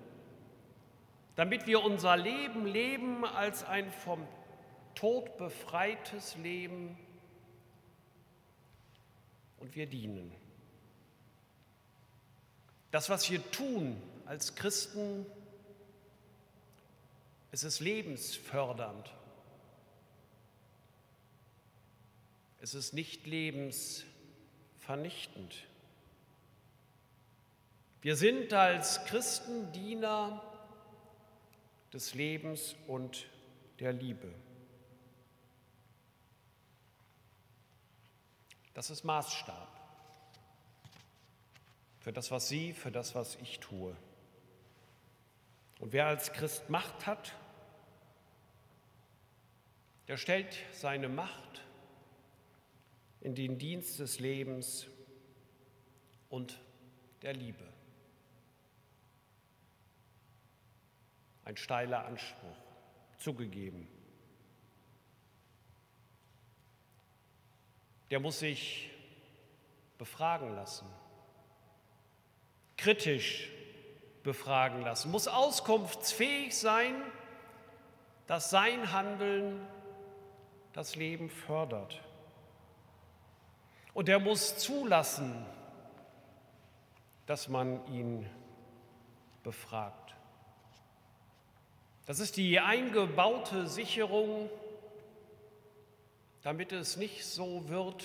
Damit 1.40 1.66
wir 1.66 1.83
unser 1.83 2.16
Leben 2.18 2.66
leben 2.66 3.24
als 3.24 3.64
ein 3.64 3.90
vom 3.90 4.29
Tod 4.94 5.38
befreites 5.38 6.37
Leben 6.37 6.98
und 9.57 9.74
wir 9.74 9.87
dienen. 9.87 10.31
Das, 12.90 13.09
was 13.09 13.31
wir 13.31 13.50
tun 13.53 13.96
als 14.26 14.55
Christen, 14.55 15.24
es 17.53 17.64
ist 17.64 17.81
lebensfördernd. 17.81 19.11
Es 22.61 22.74
ist 22.74 22.92
nicht 22.92 23.26
lebensvernichtend. 23.26 25.55
Wir 28.03 28.16
sind 28.16 28.53
als 28.53 29.07
Christen 29.07 29.72
Diener 29.72 30.49
des 31.92 32.14
Lebens 32.14 32.76
und 32.87 33.29
der 33.79 33.92
Liebe. 33.92 34.33
Das 38.74 38.90
ist 38.90 39.05
Maßstab 39.05 39.81
für 42.00 42.12
das, 42.12 42.31
was 42.31 42.48
Sie, 42.48 42.72
für 42.72 42.90
das, 42.90 43.14
was 43.14 43.37
ich 43.37 43.61
tue. 43.61 43.96
Und 45.79 45.92
wer 45.92 46.07
als 46.07 46.33
Christ 46.33 46.68
Macht 46.70 47.07
hat, 47.07 47.35
der 50.09 50.16
stellt 50.16 50.57
seine 50.72 51.09
Macht 51.09 51.62
in 53.20 53.35
den 53.35 53.59
Dienst 53.59 53.98
des 53.98 54.18
Lebens 54.18 54.87
und 56.29 56.61
der 57.22 57.35
Liebe. 57.35 57.69
Ein 61.50 61.56
steiler 61.56 62.06
Anspruch, 62.06 62.56
zugegeben. 63.18 63.86
Der 68.10 68.20
muss 68.20 68.38
sich 68.38 68.90
befragen 69.98 70.54
lassen 70.54 70.86
kritisch 72.80 73.50
befragen 74.22 74.82
lassen, 74.82 75.10
muss 75.10 75.28
auskunftsfähig 75.28 76.56
sein, 76.56 76.94
dass 78.26 78.50
sein 78.50 78.92
Handeln 78.92 79.66
das 80.72 80.96
Leben 80.96 81.28
fördert. 81.28 82.00
Und 83.92 84.08
er 84.08 84.18
muss 84.18 84.56
zulassen, 84.56 85.44
dass 87.26 87.48
man 87.48 87.86
ihn 87.92 88.28
befragt. 89.42 90.14
Das 92.06 92.18
ist 92.18 92.36
die 92.36 92.58
eingebaute 92.58 93.66
Sicherung, 93.66 94.50
damit 96.42 96.72
es 96.72 96.96
nicht 96.96 97.24
so 97.24 97.68
wird, 97.68 98.04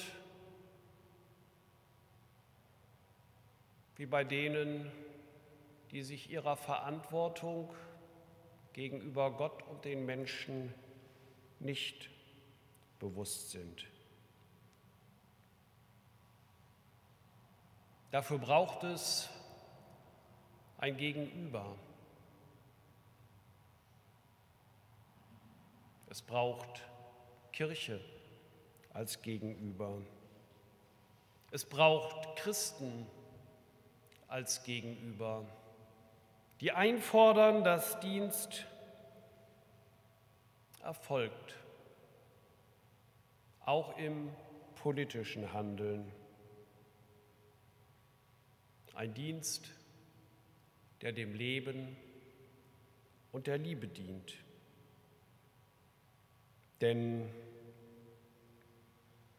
wie 3.95 4.05
bei 4.05 4.23
denen, 4.23 4.91
die 5.91 6.03
sich 6.03 6.29
ihrer 6.29 6.58
Verantwortung 6.58 7.73
gegenüber 8.73 9.31
Gott 9.31 9.63
und 9.63 9.86
den 9.86 10.05
Menschen 10.05 10.73
nicht 11.60 12.10
bewusst 12.99 13.51
sind. 13.51 13.86
Dafür 18.12 18.38
braucht 18.38 18.84
es 18.84 19.29
ein 20.77 20.97
Gegenüber. 20.97 21.75
Es 26.08 26.22
braucht 26.22 26.82
Kirche 27.52 28.00
als 28.94 29.22
Gegenüber. 29.22 30.02
Es 31.52 31.65
braucht 31.65 32.38
Christen 32.38 33.08
als 34.28 34.63
Gegenüber, 34.63 35.46
die 36.60 36.72
einfordern, 36.72 37.63
dass 37.63 38.00
Dienst 38.00 38.65
erfolgt, 40.84 41.56
auch 43.65 43.98
im 43.98 44.30
politischen 44.76 45.52
Handeln. 45.54 46.12
Ein 48.94 49.13
Dienst, 49.13 49.70
der 51.02 51.12
dem 51.12 51.34
Leben 51.34 51.98
und 53.32 53.48
der 53.48 53.58
Liebe 53.58 53.88
dient. 53.88 54.44
Denn 56.81 57.29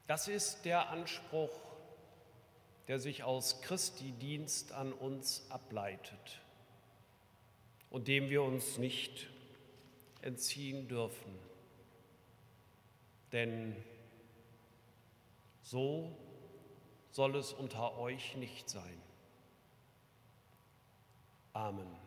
das 0.06 0.28
ist 0.28 0.64
der 0.64 0.90
Anspruch, 0.90 1.50
der 2.88 2.98
sich 2.98 3.24
aus 3.24 3.60
Christi 3.62 4.12
Dienst 4.12 4.72
an 4.72 4.92
uns 4.92 5.50
ableitet 5.50 6.40
und 7.90 8.08
dem 8.08 8.30
wir 8.30 8.42
uns 8.42 8.78
nicht 8.78 9.28
entziehen 10.22 10.88
dürfen. 10.88 11.38
Denn 13.32 13.76
so 15.62 16.16
soll 17.10 17.34
es 17.36 17.52
unter 17.52 17.98
euch 17.98 18.36
nicht 18.36 18.70
sein. 18.70 19.02
Amen. 21.52 22.06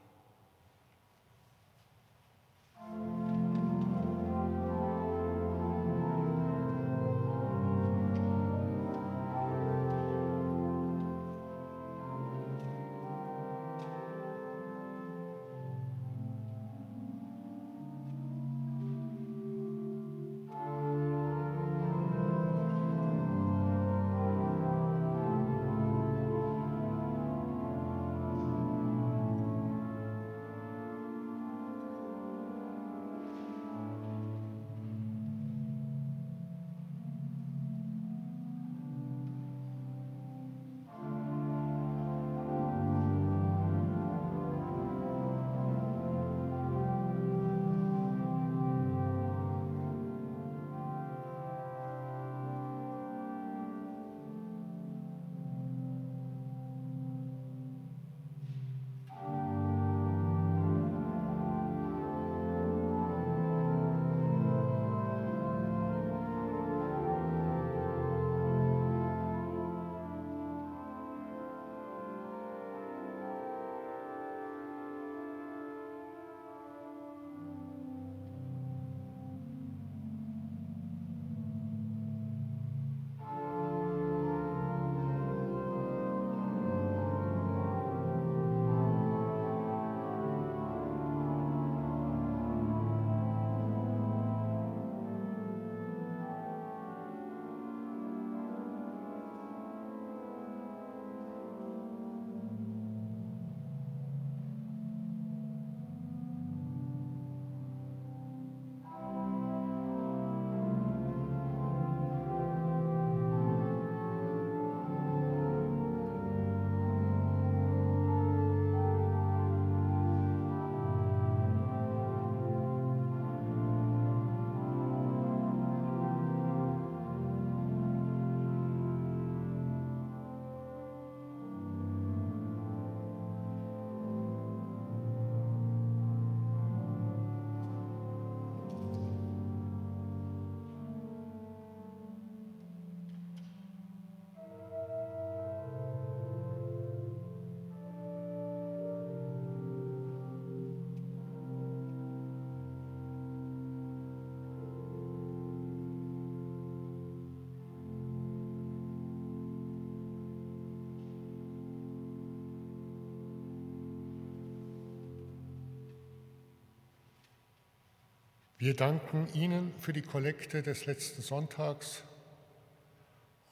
Wir 168.62 168.76
danken 168.76 169.30
Ihnen 169.34 169.74
für 169.80 169.94
die 169.94 170.02
Kollekte 170.02 170.62
des 170.62 170.86
letzten 170.86 171.22
Sonntags 171.22 172.04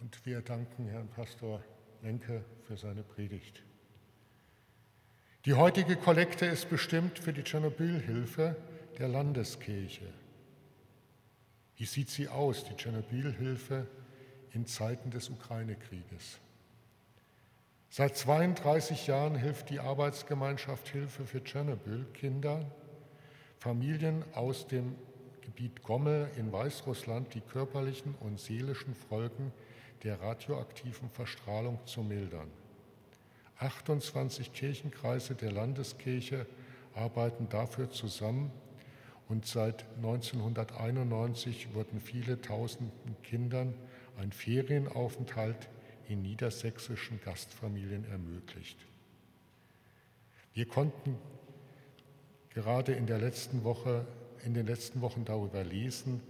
und 0.01 0.25
wir 0.25 0.41
danken 0.41 0.89
Herrn 0.89 1.07
Pastor 1.07 1.63
Lenke 2.03 2.43
für 2.67 2.75
seine 2.75 3.03
Predigt. 3.03 3.63
Die 5.45 5.53
heutige 5.53 5.95
Kollekte 5.95 6.45
ist 6.45 6.69
bestimmt 6.69 7.19
für 7.19 7.31
die 7.31 7.43
Tschernobyl-Hilfe 7.43 8.57
der 8.99 9.07
Landeskirche. 9.07 10.11
Wie 11.77 11.85
sieht 11.85 12.09
sie 12.09 12.27
aus, 12.27 12.65
die 12.65 12.75
Tschernobyl-Hilfe 12.75 13.87
in 14.51 14.65
Zeiten 14.65 15.09
des 15.09 15.29
Ukraine-Krieges? 15.29 16.39
Seit 17.89 18.17
32 18.17 19.07
Jahren 19.07 19.35
hilft 19.35 19.69
die 19.69 19.79
Arbeitsgemeinschaft 19.79 20.89
Hilfe 20.89 21.25
für 21.25 21.41
Tschernobyl 21.41 22.03
Kindern, 22.13 22.69
Familien 23.59 24.23
aus 24.33 24.67
dem 24.67 24.95
Gebiet 25.41 25.81
Gommel 25.81 26.29
in 26.37 26.51
Weißrussland 26.51 27.33
die 27.33 27.41
körperlichen 27.41 28.13
und 28.19 28.39
seelischen 28.39 28.93
Folgen 28.93 29.51
der 30.03 30.21
radioaktiven 30.21 31.09
Verstrahlung 31.09 31.79
zu 31.85 32.03
mildern. 32.03 32.51
28 33.59 34.53
Kirchenkreise 34.53 35.33
der 35.33 35.51
Landeskirche 35.51 36.45
arbeiten 36.93 37.49
dafür 37.49 37.89
zusammen 37.89 38.51
und 39.27 39.45
seit 39.45 39.85
1991 39.97 41.73
wurden 41.73 41.99
viele 41.99 42.39
tausenden 42.39 43.15
Kindern 43.23 43.73
ein 44.17 44.31
Ferienaufenthalt 44.31 45.69
in 46.07 46.21
niedersächsischen 46.21 47.19
Gastfamilien 47.21 48.05
ermöglicht. 48.05 48.77
Wir 50.53 50.67
konnten 50.67 51.17
gerade 52.57 52.93
in 52.93 53.05
der 53.05 53.19
letzten 53.19 53.63
Woche, 53.63 54.03
in 54.43 54.55
den 54.55 54.65
letzten 54.65 55.01
Wochen 55.01 55.23
darüber 55.25 55.63
lesen, 55.63 56.23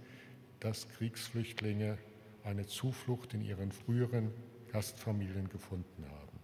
dass 0.60 0.86
Kriegsflüchtlinge 0.90 1.96
eine 2.44 2.66
Zuflucht 2.66 3.32
in 3.32 3.40
ihren 3.40 3.72
früheren 3.72 4.30
Gastfamilien 4.70 5.48
gefunden 5.48 6.04
haben. 6.04 6.38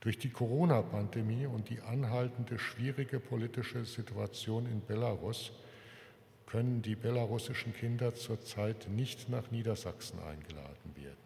Durch 0.00 0.18
die 0.18 0.28
Corona-Pandemie 0.28 1.46
und 1.46 1.70
die 1.70 1.80
anhaltende 1.80 2.58
schwierige 2.58 3.20
politische 3.20 3.86
Situation 3.86 4.66
in 4.66 4.84
Belarus 4.84 5.52
können 6.44 6.82
die 6.82 6.94
belarussischen 6.94 7.72
Kinder 7.72 8.14
zurzeit 8.14 8.90
nicht 8.90 9.30
nach 9.30 9.50
Niedersachsen 9.50 10.18
eingeladen 10.18 10.94
werden. 10.94 11.16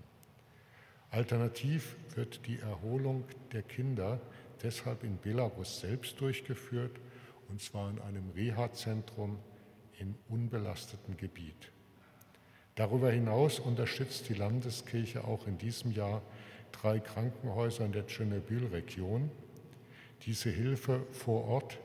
Alternativ 1.10 1.96
wird 2.14 2.46
die 2.46 2.60
Erholung 2.60 3.24
der 3.52 3.62
Kinder 3.62 4.20
deshalb 4.62 5.02
in 5.02 5.18
Belarus 5.18 5.80
selbst 5.80 6.20
durchgeführt, 6.20 6.92
und 7.48 7.60
zwar 7.62 7.90
in 7.90 7.98
einem 8.00 8.30
Reha-Zentrum 8.30 9.38
im 9.98 10.14
unbelasteten 10.28 11.16
Gebiet. 11.16 11.72
Darüber 12.74 13.10
hinaus 13.10 13.58
unterstützt 13.58 14.28
die 14.28 14.34
Landeskirche 14.34 15.24
auch 15.24 15.46
in 15.46 15.58
diesem 15.58 15.90
Jahr 15.90 16.22
drei 16.70 17.00
Krankenhäuser 17.00 17.84
in 17.84 17.92
der 17.92 18.06
Tschernobyl-Region. 18.06 19.30
Diese 20.26 20.50
Hilfe 20.50 21.04
vor 21.10 21.44
Ort 21.46 21.78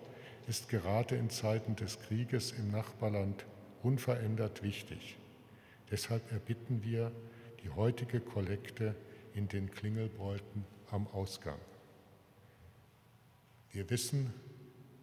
ist 0.47 0.69
gerade 0.69 1.15
in 1.15 1.29
Zeiten 1.29 1.75
des 1.75 1.99
Krieges 1.99 2.51
im 2.51 2.71
Nachbarland 2.71 3.45
unverändert 3.81 4.61
wichtig. 4.61 5.17
Deshalb 5.89 6.31
erbitten 6.31 6.83
wir 6.83 7.11
die 7.63 7.69
heutige 7.69 8.19
Kollekte 8.19 8.95
in 9.33 9.47
den 9.47 9.71
Klingelbräuten 9.71 10.65
am 10.91 11.07
Ausgang. 11.07 11.59
Wir 13.71 13.89
wissen, 13.89 14.33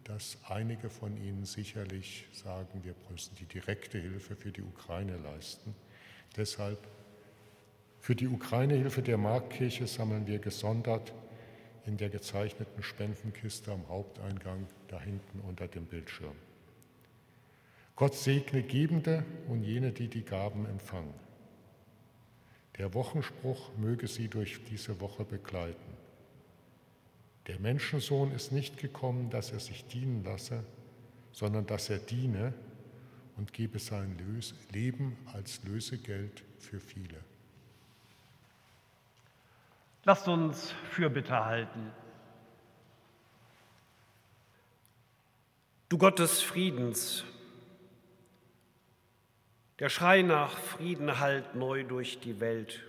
dass 0.03 0.37
einige 0.49 0.89
von 0.89 1.15
Ihnen 1.17 1.45
sicherlich 1.45 2.27
sagen, 2.31 2.83
wir 2.83 2.95
müssen 3.09 3.35
die 3.35 3.45
direkte 3.45 3.99
Hilfe 3.99 4.35
für 4.35 4.51
die 4.51 4.61
Ukraine 4.61 5.17
leisten. 5.17 5.75
Deshalb 6.35 6.79
für 7.99 8.15
die 8.15 8.27
Ukraine-Hilfe 8.27 9.01
der 9.01 9.17
Marktkirche 9.17 9.85
sammeln 9.85 10.25
wir 10.25 10.39
gesondert 10.39 11.13
in 11.85 11.97
der 11.97 12.09
gezeichneten 12.09 12.83
Spendenkiste 12.83 13.71
am 13.71 13.87
Haupteingang 13.89 14.67
da 14.87 14.99
hinten 14.99 15.39
unter 15.41 15.67
dem 15.67 15.85
Bildschirm. 15.85 16.35
Gott 17.95 18.15
segne 18.15 18.63
Gebende 18.63 19.23
und 19.47 19.63
jene, 19.63 19.91
die 19.91 20.07
die 20.07 20.23
Gaben 20.23 20.65
empfangen. 20.65 21.13
Der 22.77 22.93
Wochenspruch 22.93 23.69
möge 23.77 24.07
sie 24.07 24.27
durch 24.27 24.63
diese 24.65 24.99
Woche 24.99 25.23
begleiten. 25.23 26.00
Der 27.47 27.59
Menschensohn 27.59 28.31
ist 28.31 28.51
nicht 28.51 28.77
gekommen, 28.77 29.29
dass 29.29 29.51
er 29.51 29.59
sich 29.59 29.85
dienen 29.87 30.23
lasse, 30.23 30.63
sondern 31.31 31.65
dass 31.65 31.89
er 31.89 31.97
diene 31.97 32.53
und 33.37 33.53
gebe 33.53 33.79
sein 33.79 34.17
Leben 34.71 35.17
als 35.33 35.63
Lösegeld 35.63 36.43
für 36.59 36.79
viele. 36.79 37.17
Lasst 40.03 40.27
uns 40.27 40.73
Fürbitte 40.91 41.45
halten. 41.45 41.91
Du 45.89 45.97
Gott 45.97 46.19
des 46.19 46.41
Friedens, 46.41 47.25
der 49.79 49.89
Schrei 49.89 50.21
nach 50.21 50.57
Frieden 50.57 51.19
hallt 51.19 51.55
neu 51.55 51.83
durch 51.83 52.19
die 52.19 52.39
Welt. 52.39 52.83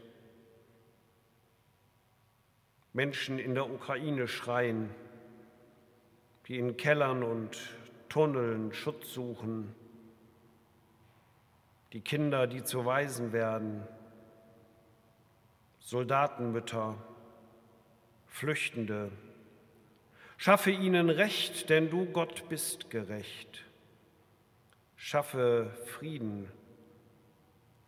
Menschen 2.92 3.38
in 3.38 3.54
der 3.54 3.70
Ukraine 3.70 4.28
schreien, 4.28 4.90
die 6.46 6.58
in 6.58 6.76
Kellern 6.76 7.22
und 7.22 7.58
Tunneln 8.08 8.74
Schutz 8.74 9.14
suchen, 9.14 9.74
die 11.92 12.00
Kinder, 12.00 12.46
die 12.46 12.62
zu 12.62 12.84
Waisen 12.84 13.32
werden, 13.32 13.82
Soldatenmütter, 15.80 16.96
Flüchtende. 18.26 19.10
Schaffe 20.36 20.70
ihnen 20.70 21.10
Recht, 21.10 21.70
denn 21.70 21.90
du 21.90 22.06
Gott 22.06 22.48
bist 22.48 22.90
gerecht. 22.90 23.64
Schaffe 24.96 25.70
Frieden, 25.86 26.50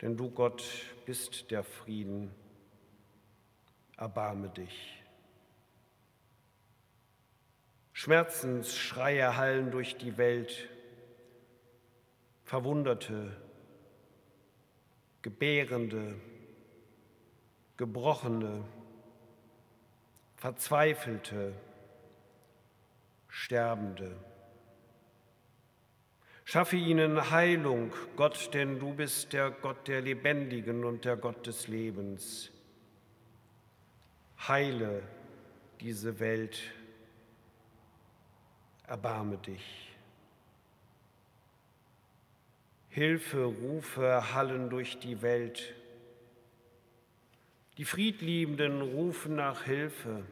denn 0.01 0.17
du 0.17 0.29
Gott 0.29 0.63
bist 1.05 1.51
der 1.51 1.63
Frieden. 1.63 2.31
Erbarme 3.97 4.49
dich. 4.49 5.01
Schmerzensschreie 7.93 9.37
hallen 9.37 9.71
durch 9.71 9.97
die 9.97 10.17
Welt, 10.17 10.69
Verwunderte, 12.43 13.35
Gebärende, 15.21 16.15
Gebrochene, 17.77 18.65
Verzweifelte, 20.35 21.53
Sterbende. 23.29 24.15
Schaffe 26.43 26.75
ihnen 26.75 27.31
Heilung, 27.31 27.93
Gott, 28.15 28.53
denn 28.53 28.77
du 28.77 28.93
bist 28.93 29.33
der 29.33 29.49
Gott 29.49 29.87
der 29.87 30.01
Lebendigen 30.01 30.83
und 30.83 31.05
der 31.05 31.17
Gott 31.17 31.47
des 31.47 31.67
Lebens. 31.67 32.51
Heile 34.37 35.01
diese 35.81 36.19
Welt, 36.19 36.59
erbarme 38.87 39.37
dich. 39.37 39.95
Hilferufe 42.89 44.33
hallen 44.33 44.69
durch 44.69 44.99
die 44.99 45.21
Welt. 45.21 45.73
Die 47.77 47.83
Friedliebenden 47.83 48.81
rufen 48.81 49.35
nach 49.35 49.63
Hilfe, 49.63 50.23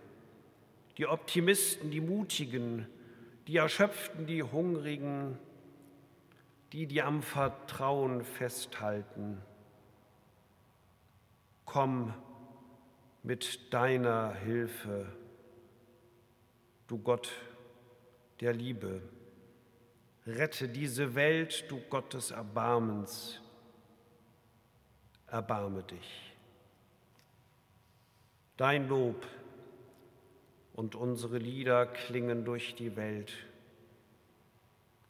die 0.98 1.08
Optimisten, 1.08 1.92
die 1.92 2.00
Mutigen, 2.00 2.88
die 3.48 3.58
Erschöpften, 3.58 4.26
die 4.28 4.44
Hungrigen, 4.44 5.38
die, 6.72 6.88
die 6.88 7.02
am 7.02 7.22
Vertrauen 7.22 8.24
festhalten. 8.24 9.42
Komm 11.66 12.14
mit 13.24 13.74
deiner 13.74 14.34
Hilfe, 14.36 15.08
du 16.88 16.98
Gott 17.00 17.32
der 18.42 18.54
Liebe. 18.54 19.02
Rette 20.28 20.68
diese 20.68 21.16
Welt, 21.16 21.66
du 21.70 21.80
Gott 21.90 22.14
des 22.14 22.32
Erbarmens. 22.32 23.42
Erbarme 25.28 25.84
dich. 25.84 26.34
Dein 28.58 28.88
Lob 28.88 29.26
und 30.74 30.96
unsere 30.96 31.38
Lieder 31.38 31.86
klingen 31.86 32.46
durch 32.46 32.76
die 32.76 32.96
Welt. 32.96 33.34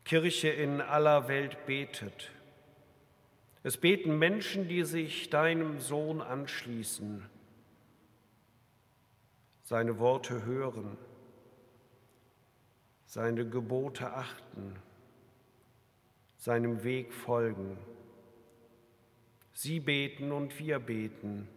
Kirche 0.05 0.49
in 0.49 0.82
aller 0.82 1.28
Welt 1.28 1.66
betet. 1.66 2.32
Es 3.64 3.78
beten 3.78 4.20
Menschen, 4.20 4.68
die 4.68 4.84
sich 4.84 5.30
deinem 5.30 5.80
Sohn 5.80 6.22
anschließen, 6.22 7.24
seine 9.74 9.97
Worte 9.97 10.45
hören, 10.45 10.99
seine 13.07 13.49
Gebote 13.49 14.13
achten, 14.13 14.76
seinem 16.38 16.84
Weg 16.84 17.11
folgen. 17.11 17.80
Sie 19.51 19.80
beten 19.80 20.32
und 20.32 20.59
wir 20.59 20.78
beten 20.78 21.47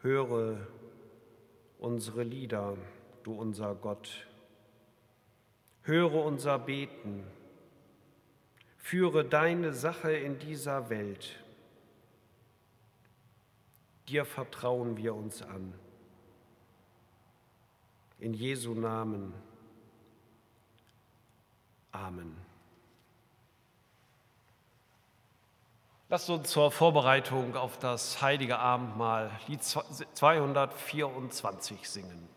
Höre 0.00 0.66
unsere 1.78 2.24
Lieder, 2.24 2.76
du 3.22 3.34
unser 3.34 3.76
Gott. 3.76 4.26
Höre 5.82 6.24
unser 6.24 6.58
Beten. 6.58 7.22
Führe 8.76 9.24
deine 9.24 9.72
Sache 9.72 10.10
in 10.10 10.40
dieser 10.40 10.90
Welt. 10.90 11.38
Dir 14.08 14.24
vertrauen 14.24 14.96
wir 14.96 15.14
uns 15.14 15.42
an. 15.42 15.74
In 18.18 18.34
Jesu 18.34 18.74
Namen. 18.74 19.32
Amen. 21.92 22.36
Lasst 26.08 26.28
uns 26.30 26.50
zur 26.50 26.70
Vorbereitung 26.70 27.54
auf 27.54 27.78
das 27.78 28.22
heilige 28.22 28.58
Abendmahl 28.58 29.30
Lied 29.46 29.62
224 29.62 31.88
singen. 31.88 32.28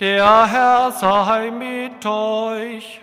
Der 0.00 0.46
Herr 0.46 0.90
sei 0.92 1.50
mit 1.50 2.06
euch. 2.06 3.02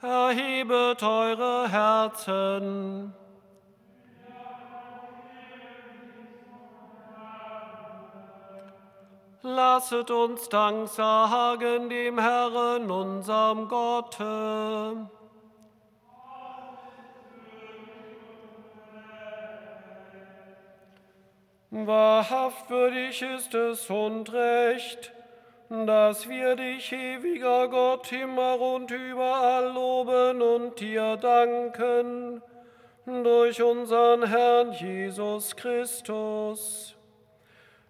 Erhebet 0.00 1.02
eure 1.02 1.68
Herzen. 1.68 3.12
Lasset 9.42 10.12
uns 10.12 10.48
Dank 10.48 10.86
sagen 10.88 11.88
dem 11.88 12.20
Herrn, 12.20 12.88
unserem 12.88 13.66
Gott. 13.66 14.16
Wahrhaft 21.84 22.70
würdig 22.70 23.20
ist 23.20 23.52
es 23.52 23.90
und 23.90 24.32
recht, 24.32 25.12
dass 25.68 26.26
wir 26.26 26.56
dich, 26.56 26.90
ewiger 26.90 27.68
Gott, 27.68 28.10
immer 28.12 28.58
und 28.58 28.90
überall 28.90 29.74
loben 29.74 30.40
und 30.40 30.80
dir 30.80 31.18
danken, 31.18 32.40
durch 33.04 33.60
unseren 33.62 34.26
Herrn 34.26 34.72
Jesus 34.72 35.54
Christus. 35.54 36.96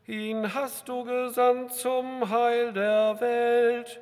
Ihn 0.09 0.53
hast 0.53 0.89
du 0.89 1.05
gesandt 1.05 1.72
zum 1.72 2.28
Heil 2.28 2.72
der 2.72 3.20
Welt. 3.20 4.01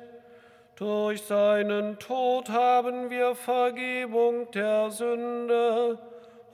Durch 0.77 1.21
seinen 1.21 1.99
Tod 1.99 2.49
haben 2.49 3.11
wir 3.11 3.35
Vergebung 3.35 4.49
der 4.49 4.89
Sünde 4.89 5.99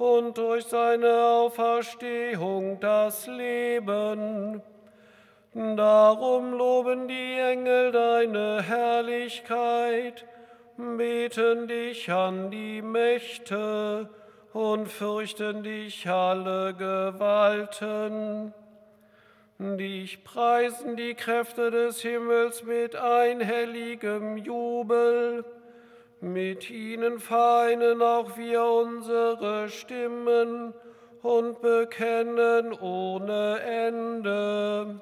und 0.01 0.35
durch 0.35 0.65
seine 0.65 1.25
Auferstehung 1.25 2.79
das 2.79 3.27
Leben. 3.27 4.63
Darum 5.53 6.53
loben 6.53 7.07
die 7.07 7.37
Engel 7.37 7.91
deine 7.91 8.63
Herrlichkeit, 8.63 10.25
beten 10.75 11.67
dich 11.67 12.11
an 12.11 12.49
die 12.49 12.81
Mächte 12.81 14.09
und 14.53 14.87
fürchten 14.87 15.61
dich 15.61 16.09
alle 16.09 16.73
Gewalten. 16.73 18.55
Dich 19.59 20.23
preisen 20.23 20.95
die 20.95 21.13
Kräfte 21.13 21.69
des 21.69 22.01
Himmels 22.01 22.63
mit 22.63 22.95
einhelligem 22.95 24.37
Jubel. 24.37 25.45
Mit 26.23 26.69
ihnen 26.69 27.19
vereinen 27.19 28.03
auch 28.03 28.37
wir 28.37 28.63
unsere 28.63 29.69
Stimmen 29.69 30.71
und 31.23 31.61
bekennen 31.61 32.73
ohne 32.73 33.59
Ende. 33.59 35.01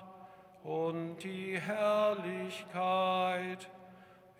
und 0.63 1.17
die 1.17 1.59
Herrlichkeit 1.59 3.69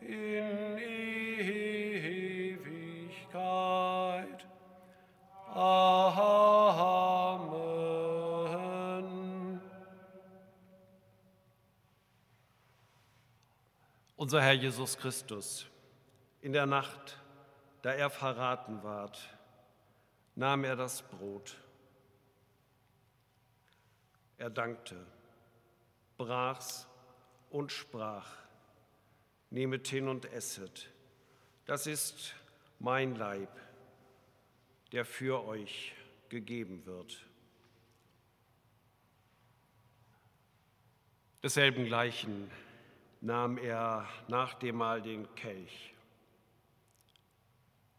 in 0.01 0.77
Ewigkeit. 0.77 2.61
Amen. 5.53 6.41
Unser 14.15 14.41
Herr 14.41 14.53
Jesus 14.53 14.97
Christus, 14.97 15.67
in 16.41 16.53
der 16.53 16.67
Nacht, 16.67 17.17
da 17.81 17.91
er 17.91 18.11
verraten 18.11 18.83
ward, 18.83 19.19
nahm 20.35 20.63
er 20.63 20.75
das 20.75 21.01
Brot. 21.01 21.57
Er 24.37 24.51
dankte 24.51 25.07
brach's 26.25 26.87
und 27.49 27.71
sprach, 27.71 28.27
nehmet 29.49 29.87
hin 29.87 30.07
und 30.07 30.31
esset, 30.31 30.89
das 31.65 31.87
ist 31.87 32.35
mein 32.79 33.15
Leib, 33.15 33.49
der 34.91 35.03
für 35.03 35.43
euch 35.45 35.93
gegeben 36.29 36.85
wird. 36.85 37.25
Desselben 41.41 41.85
gleichen 41.85 42.51
nahm 43.21 43.57
er 43.57 44.07
nach 44.27 44.53
dem 44.53 44.75
Mahl 44.75 45.01
den 45.01 45.33
Kelch, 45.33 45.95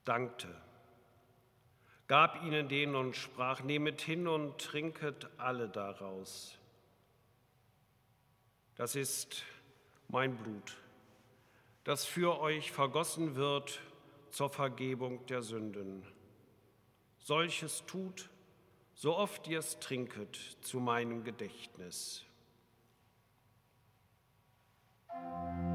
dankte, 0.04 0.48
gab 2.06 2.44
ihnen 2.44 2.68
den 2.68 2.94
und 2.94 3.16
sprach, 3.16 3.62
nehmet 3.62 4.00
hin 4.00 4.28
und 4.28 4.58
trinket 4.58 5.28
alle 5.38 5.68
daraus. 5.68 6.56
Das 8.76 8.96
ist 8.96 9.42
mein 10.08 10.36
Blut, 10.36 10.76
das 11.84 12.04
für 12.04 12.40
euch 12.40 12.72
vergossen 12.72 13.34
wird 13.34 13.80
zur 14.30 14.50
Vergebung 14.50 15.24
der 15.26 15.42
Sünden. 15.42 16.04
Solches 17.18 17.84
tut, 17.86 18.30
so 18.94 19.16
oft 19.16 19.46
ihr 19.46 19.58
es 19.58 19.78
trinket, 19.78 20.38
zu 20.62 20.80
meinem 20.80 21.22
Gedächtnis. 21.22 22.24
nun 25.14 25.71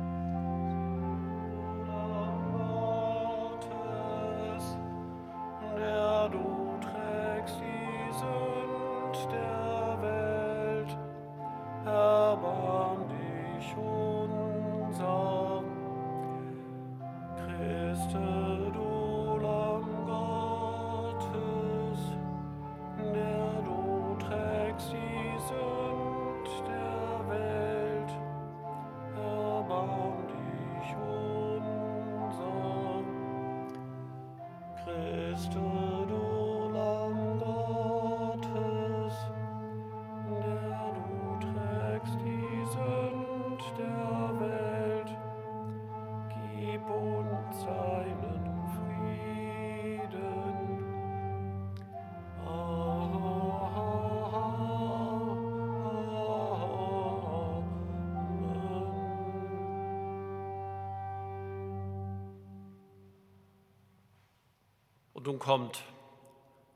kommt, 65.47 65.81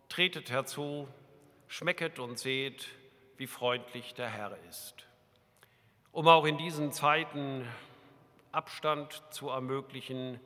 tretet 0.08 0.50
herzu, 0.50 1.06
schmecket 1.68 2.20
und 2.20 2.40
seht, 2.40 2.88
wie 3.36 3.46
freundlich 3.46 4.14
der 4.14 4.30
Herr 4.30 4.58
ist. 4.70 4.96
Um 6.14 6.30
auch 6.30 6.46
in 6.46 6.58
diesen 6.58 6.94
Zeiten 6.94 7.68
Abstand 8.54 9.24
zu 9.30 9.50
ermöglichen, 9.50 10.40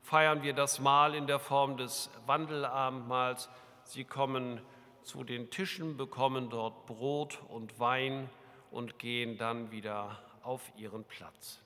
feiern 0.00 0.42
wir 0.42 0.54
das 0.54 0.80
Mahl 0.80 1.14
in 1.14 1.26
der 1.26 1.38
Form 1.38 1.76
des 1.76 2.08
Wandelabendmahls. 2.24 3.50
Sie 3.84 4.04
kommen 4.04 4.62
zu 5.02 5.22
den 5.22 5.50
Tischen, 5.50 5.98
bekommen 5.98 6.48
dort 6.48 6.86
Brot 6.86 7.42
und 7.48 7.78
Wein 7.78 8.30
und 8.70 8.98
gehen 8.98 9.36
dann 9.36 9.70
wieder 9.70 10.18
auf 10.42 10.62
ihren 10.78 11.04
Platz. 11.04 11.60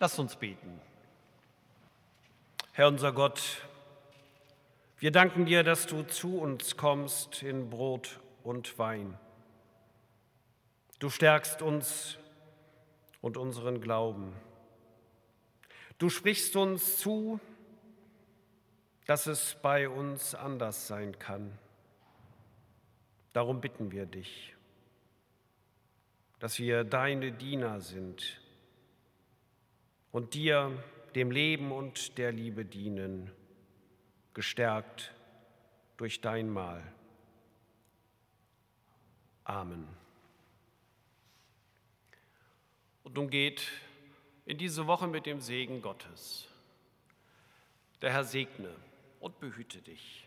Lasst 0.00 0.18
uns 0.18 0.34
beten. 0.34 0.80
Herr 2.72 2.88
unser 2.88 3.12
Gott, 3.12 3.68
wir 4.98 5.10
danken 5.10 5.44
dir, 5.44 5.62
dass 5.62 5.86
du 5.86 6.04
zu 6.04 6.38
uns 6.38 6.78
kommst 6.78 7.42
in 7.42 7.68
Brot 7.68 8.18
und 8.42 8.78
Wein. 8.78 9.18
Du 11.00 11.10
stärkst 11.10 11.60
uns 11.60 12.16
und 13.20 13.36
unseren 13.36 13.82
Glauben. 13.82 14.32
Du 15.98 16.08
sprichst 16.08 16.56
uns 16.56 16.96
zu, 16.96 17.38
dass 19.04 19.26
es 19.26 19.58
bei 19.60 19.86
uns 19.86 20.34
anders 20.34 20.86
sein 20.86 21.18
kann. 21.18 21.58
Darum 23.34 23.60
bitten 23.60 23.92
wir 23.92 24.06
dich, 24.06 24.56
dass 26.38 26.58
wir 26.58 26.84
deine 26.84 27.32
Diener 27.32 27.82
sind 27.82 28.39
und 30.12 30.34
dir, 30.34 30.82
dem 31.14 31.30
Leben 31.30 31.72
und 31.72 32.18
der 32.18 32.32
Liebe 32.32 32.64
dienen, 32.64 33.30
gestärkt 34.34 35.12
durch 35.96 36.20
dein 36.20 36.48
Mahl. 36.48 36.82
Amen. 39.44 39.88
Und 43.02 43.14
nun 43.14 43.28
geht 43.28 43.66
in 44.46 44.58
diese 44.58 44.86
Woche 44.86 45.06
mit 45.06 45.26
dem 45.26 45.40
Segen 45.40 45.82
Gottes. 45.82 46.48
Der 48.02 48.12
Herr 48.12 48.24
segne 48.24 48.74
und 49.18 49.38
behüte 49.40 49.82
dich. 49.82 50.26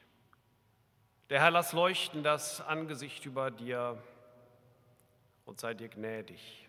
Der 1.30 1.42
Herr 1.42 1.52
lass 1.52 1.74
leuchten 1.74 2.24
das 2.24 2.62
Angesicht 2.62 3.26
über 3.26 3.50
dir 3.50 4.02
und 5.46 5.60
sei 5.60 5.74
dir 5.74 5.90
gnädig. 5.90 6.63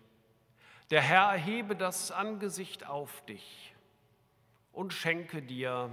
Der 0.91 1.01
Herr 1.01 1.31
erhebe 1.31 1.75
das 1.75 2.11
Angesicht 2.11 2.85
auf 2.85 3.25
dich 3.25 3.73
und 4.71 4.93
schenke 4.93 5.41
dir 5.41 5.89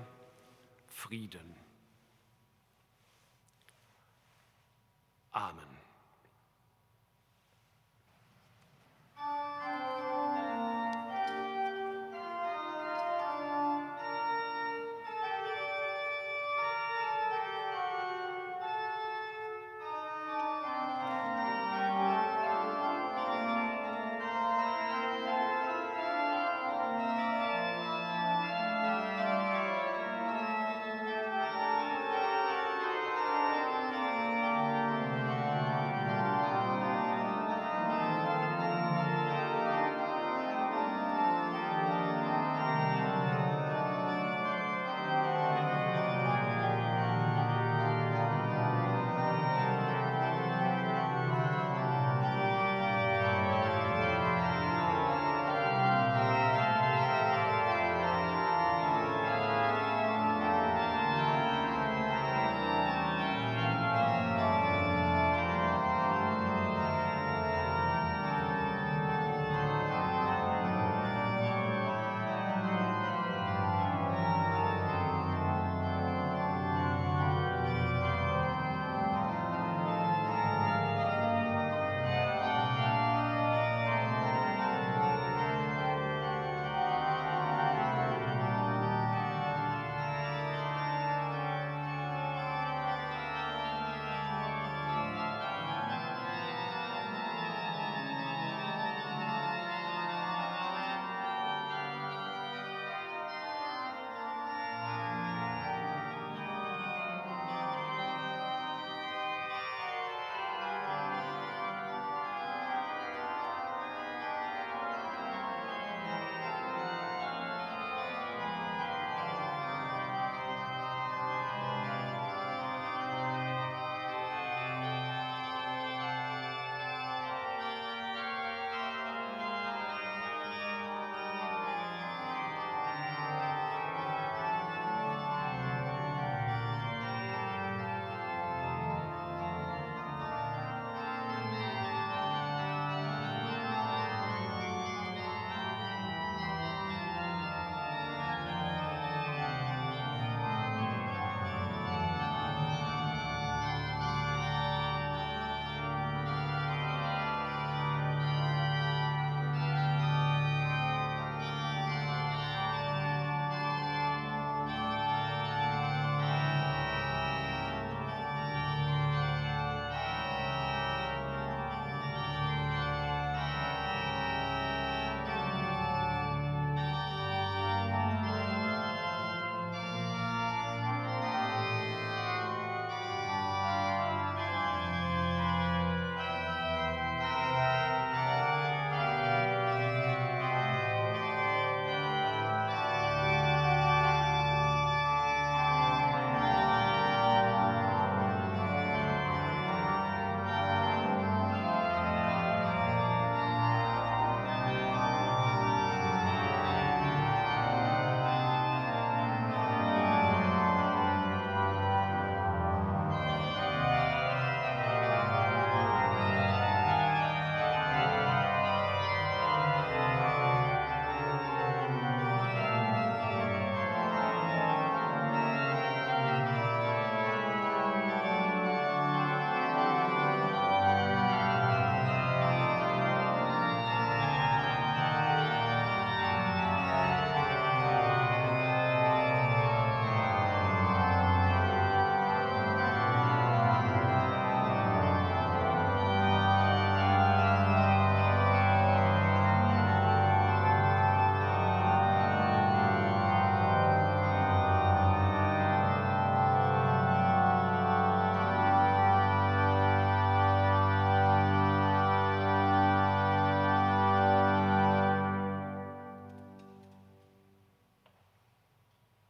Frieden. 0.86 1.57
Amen. 5.30 5.82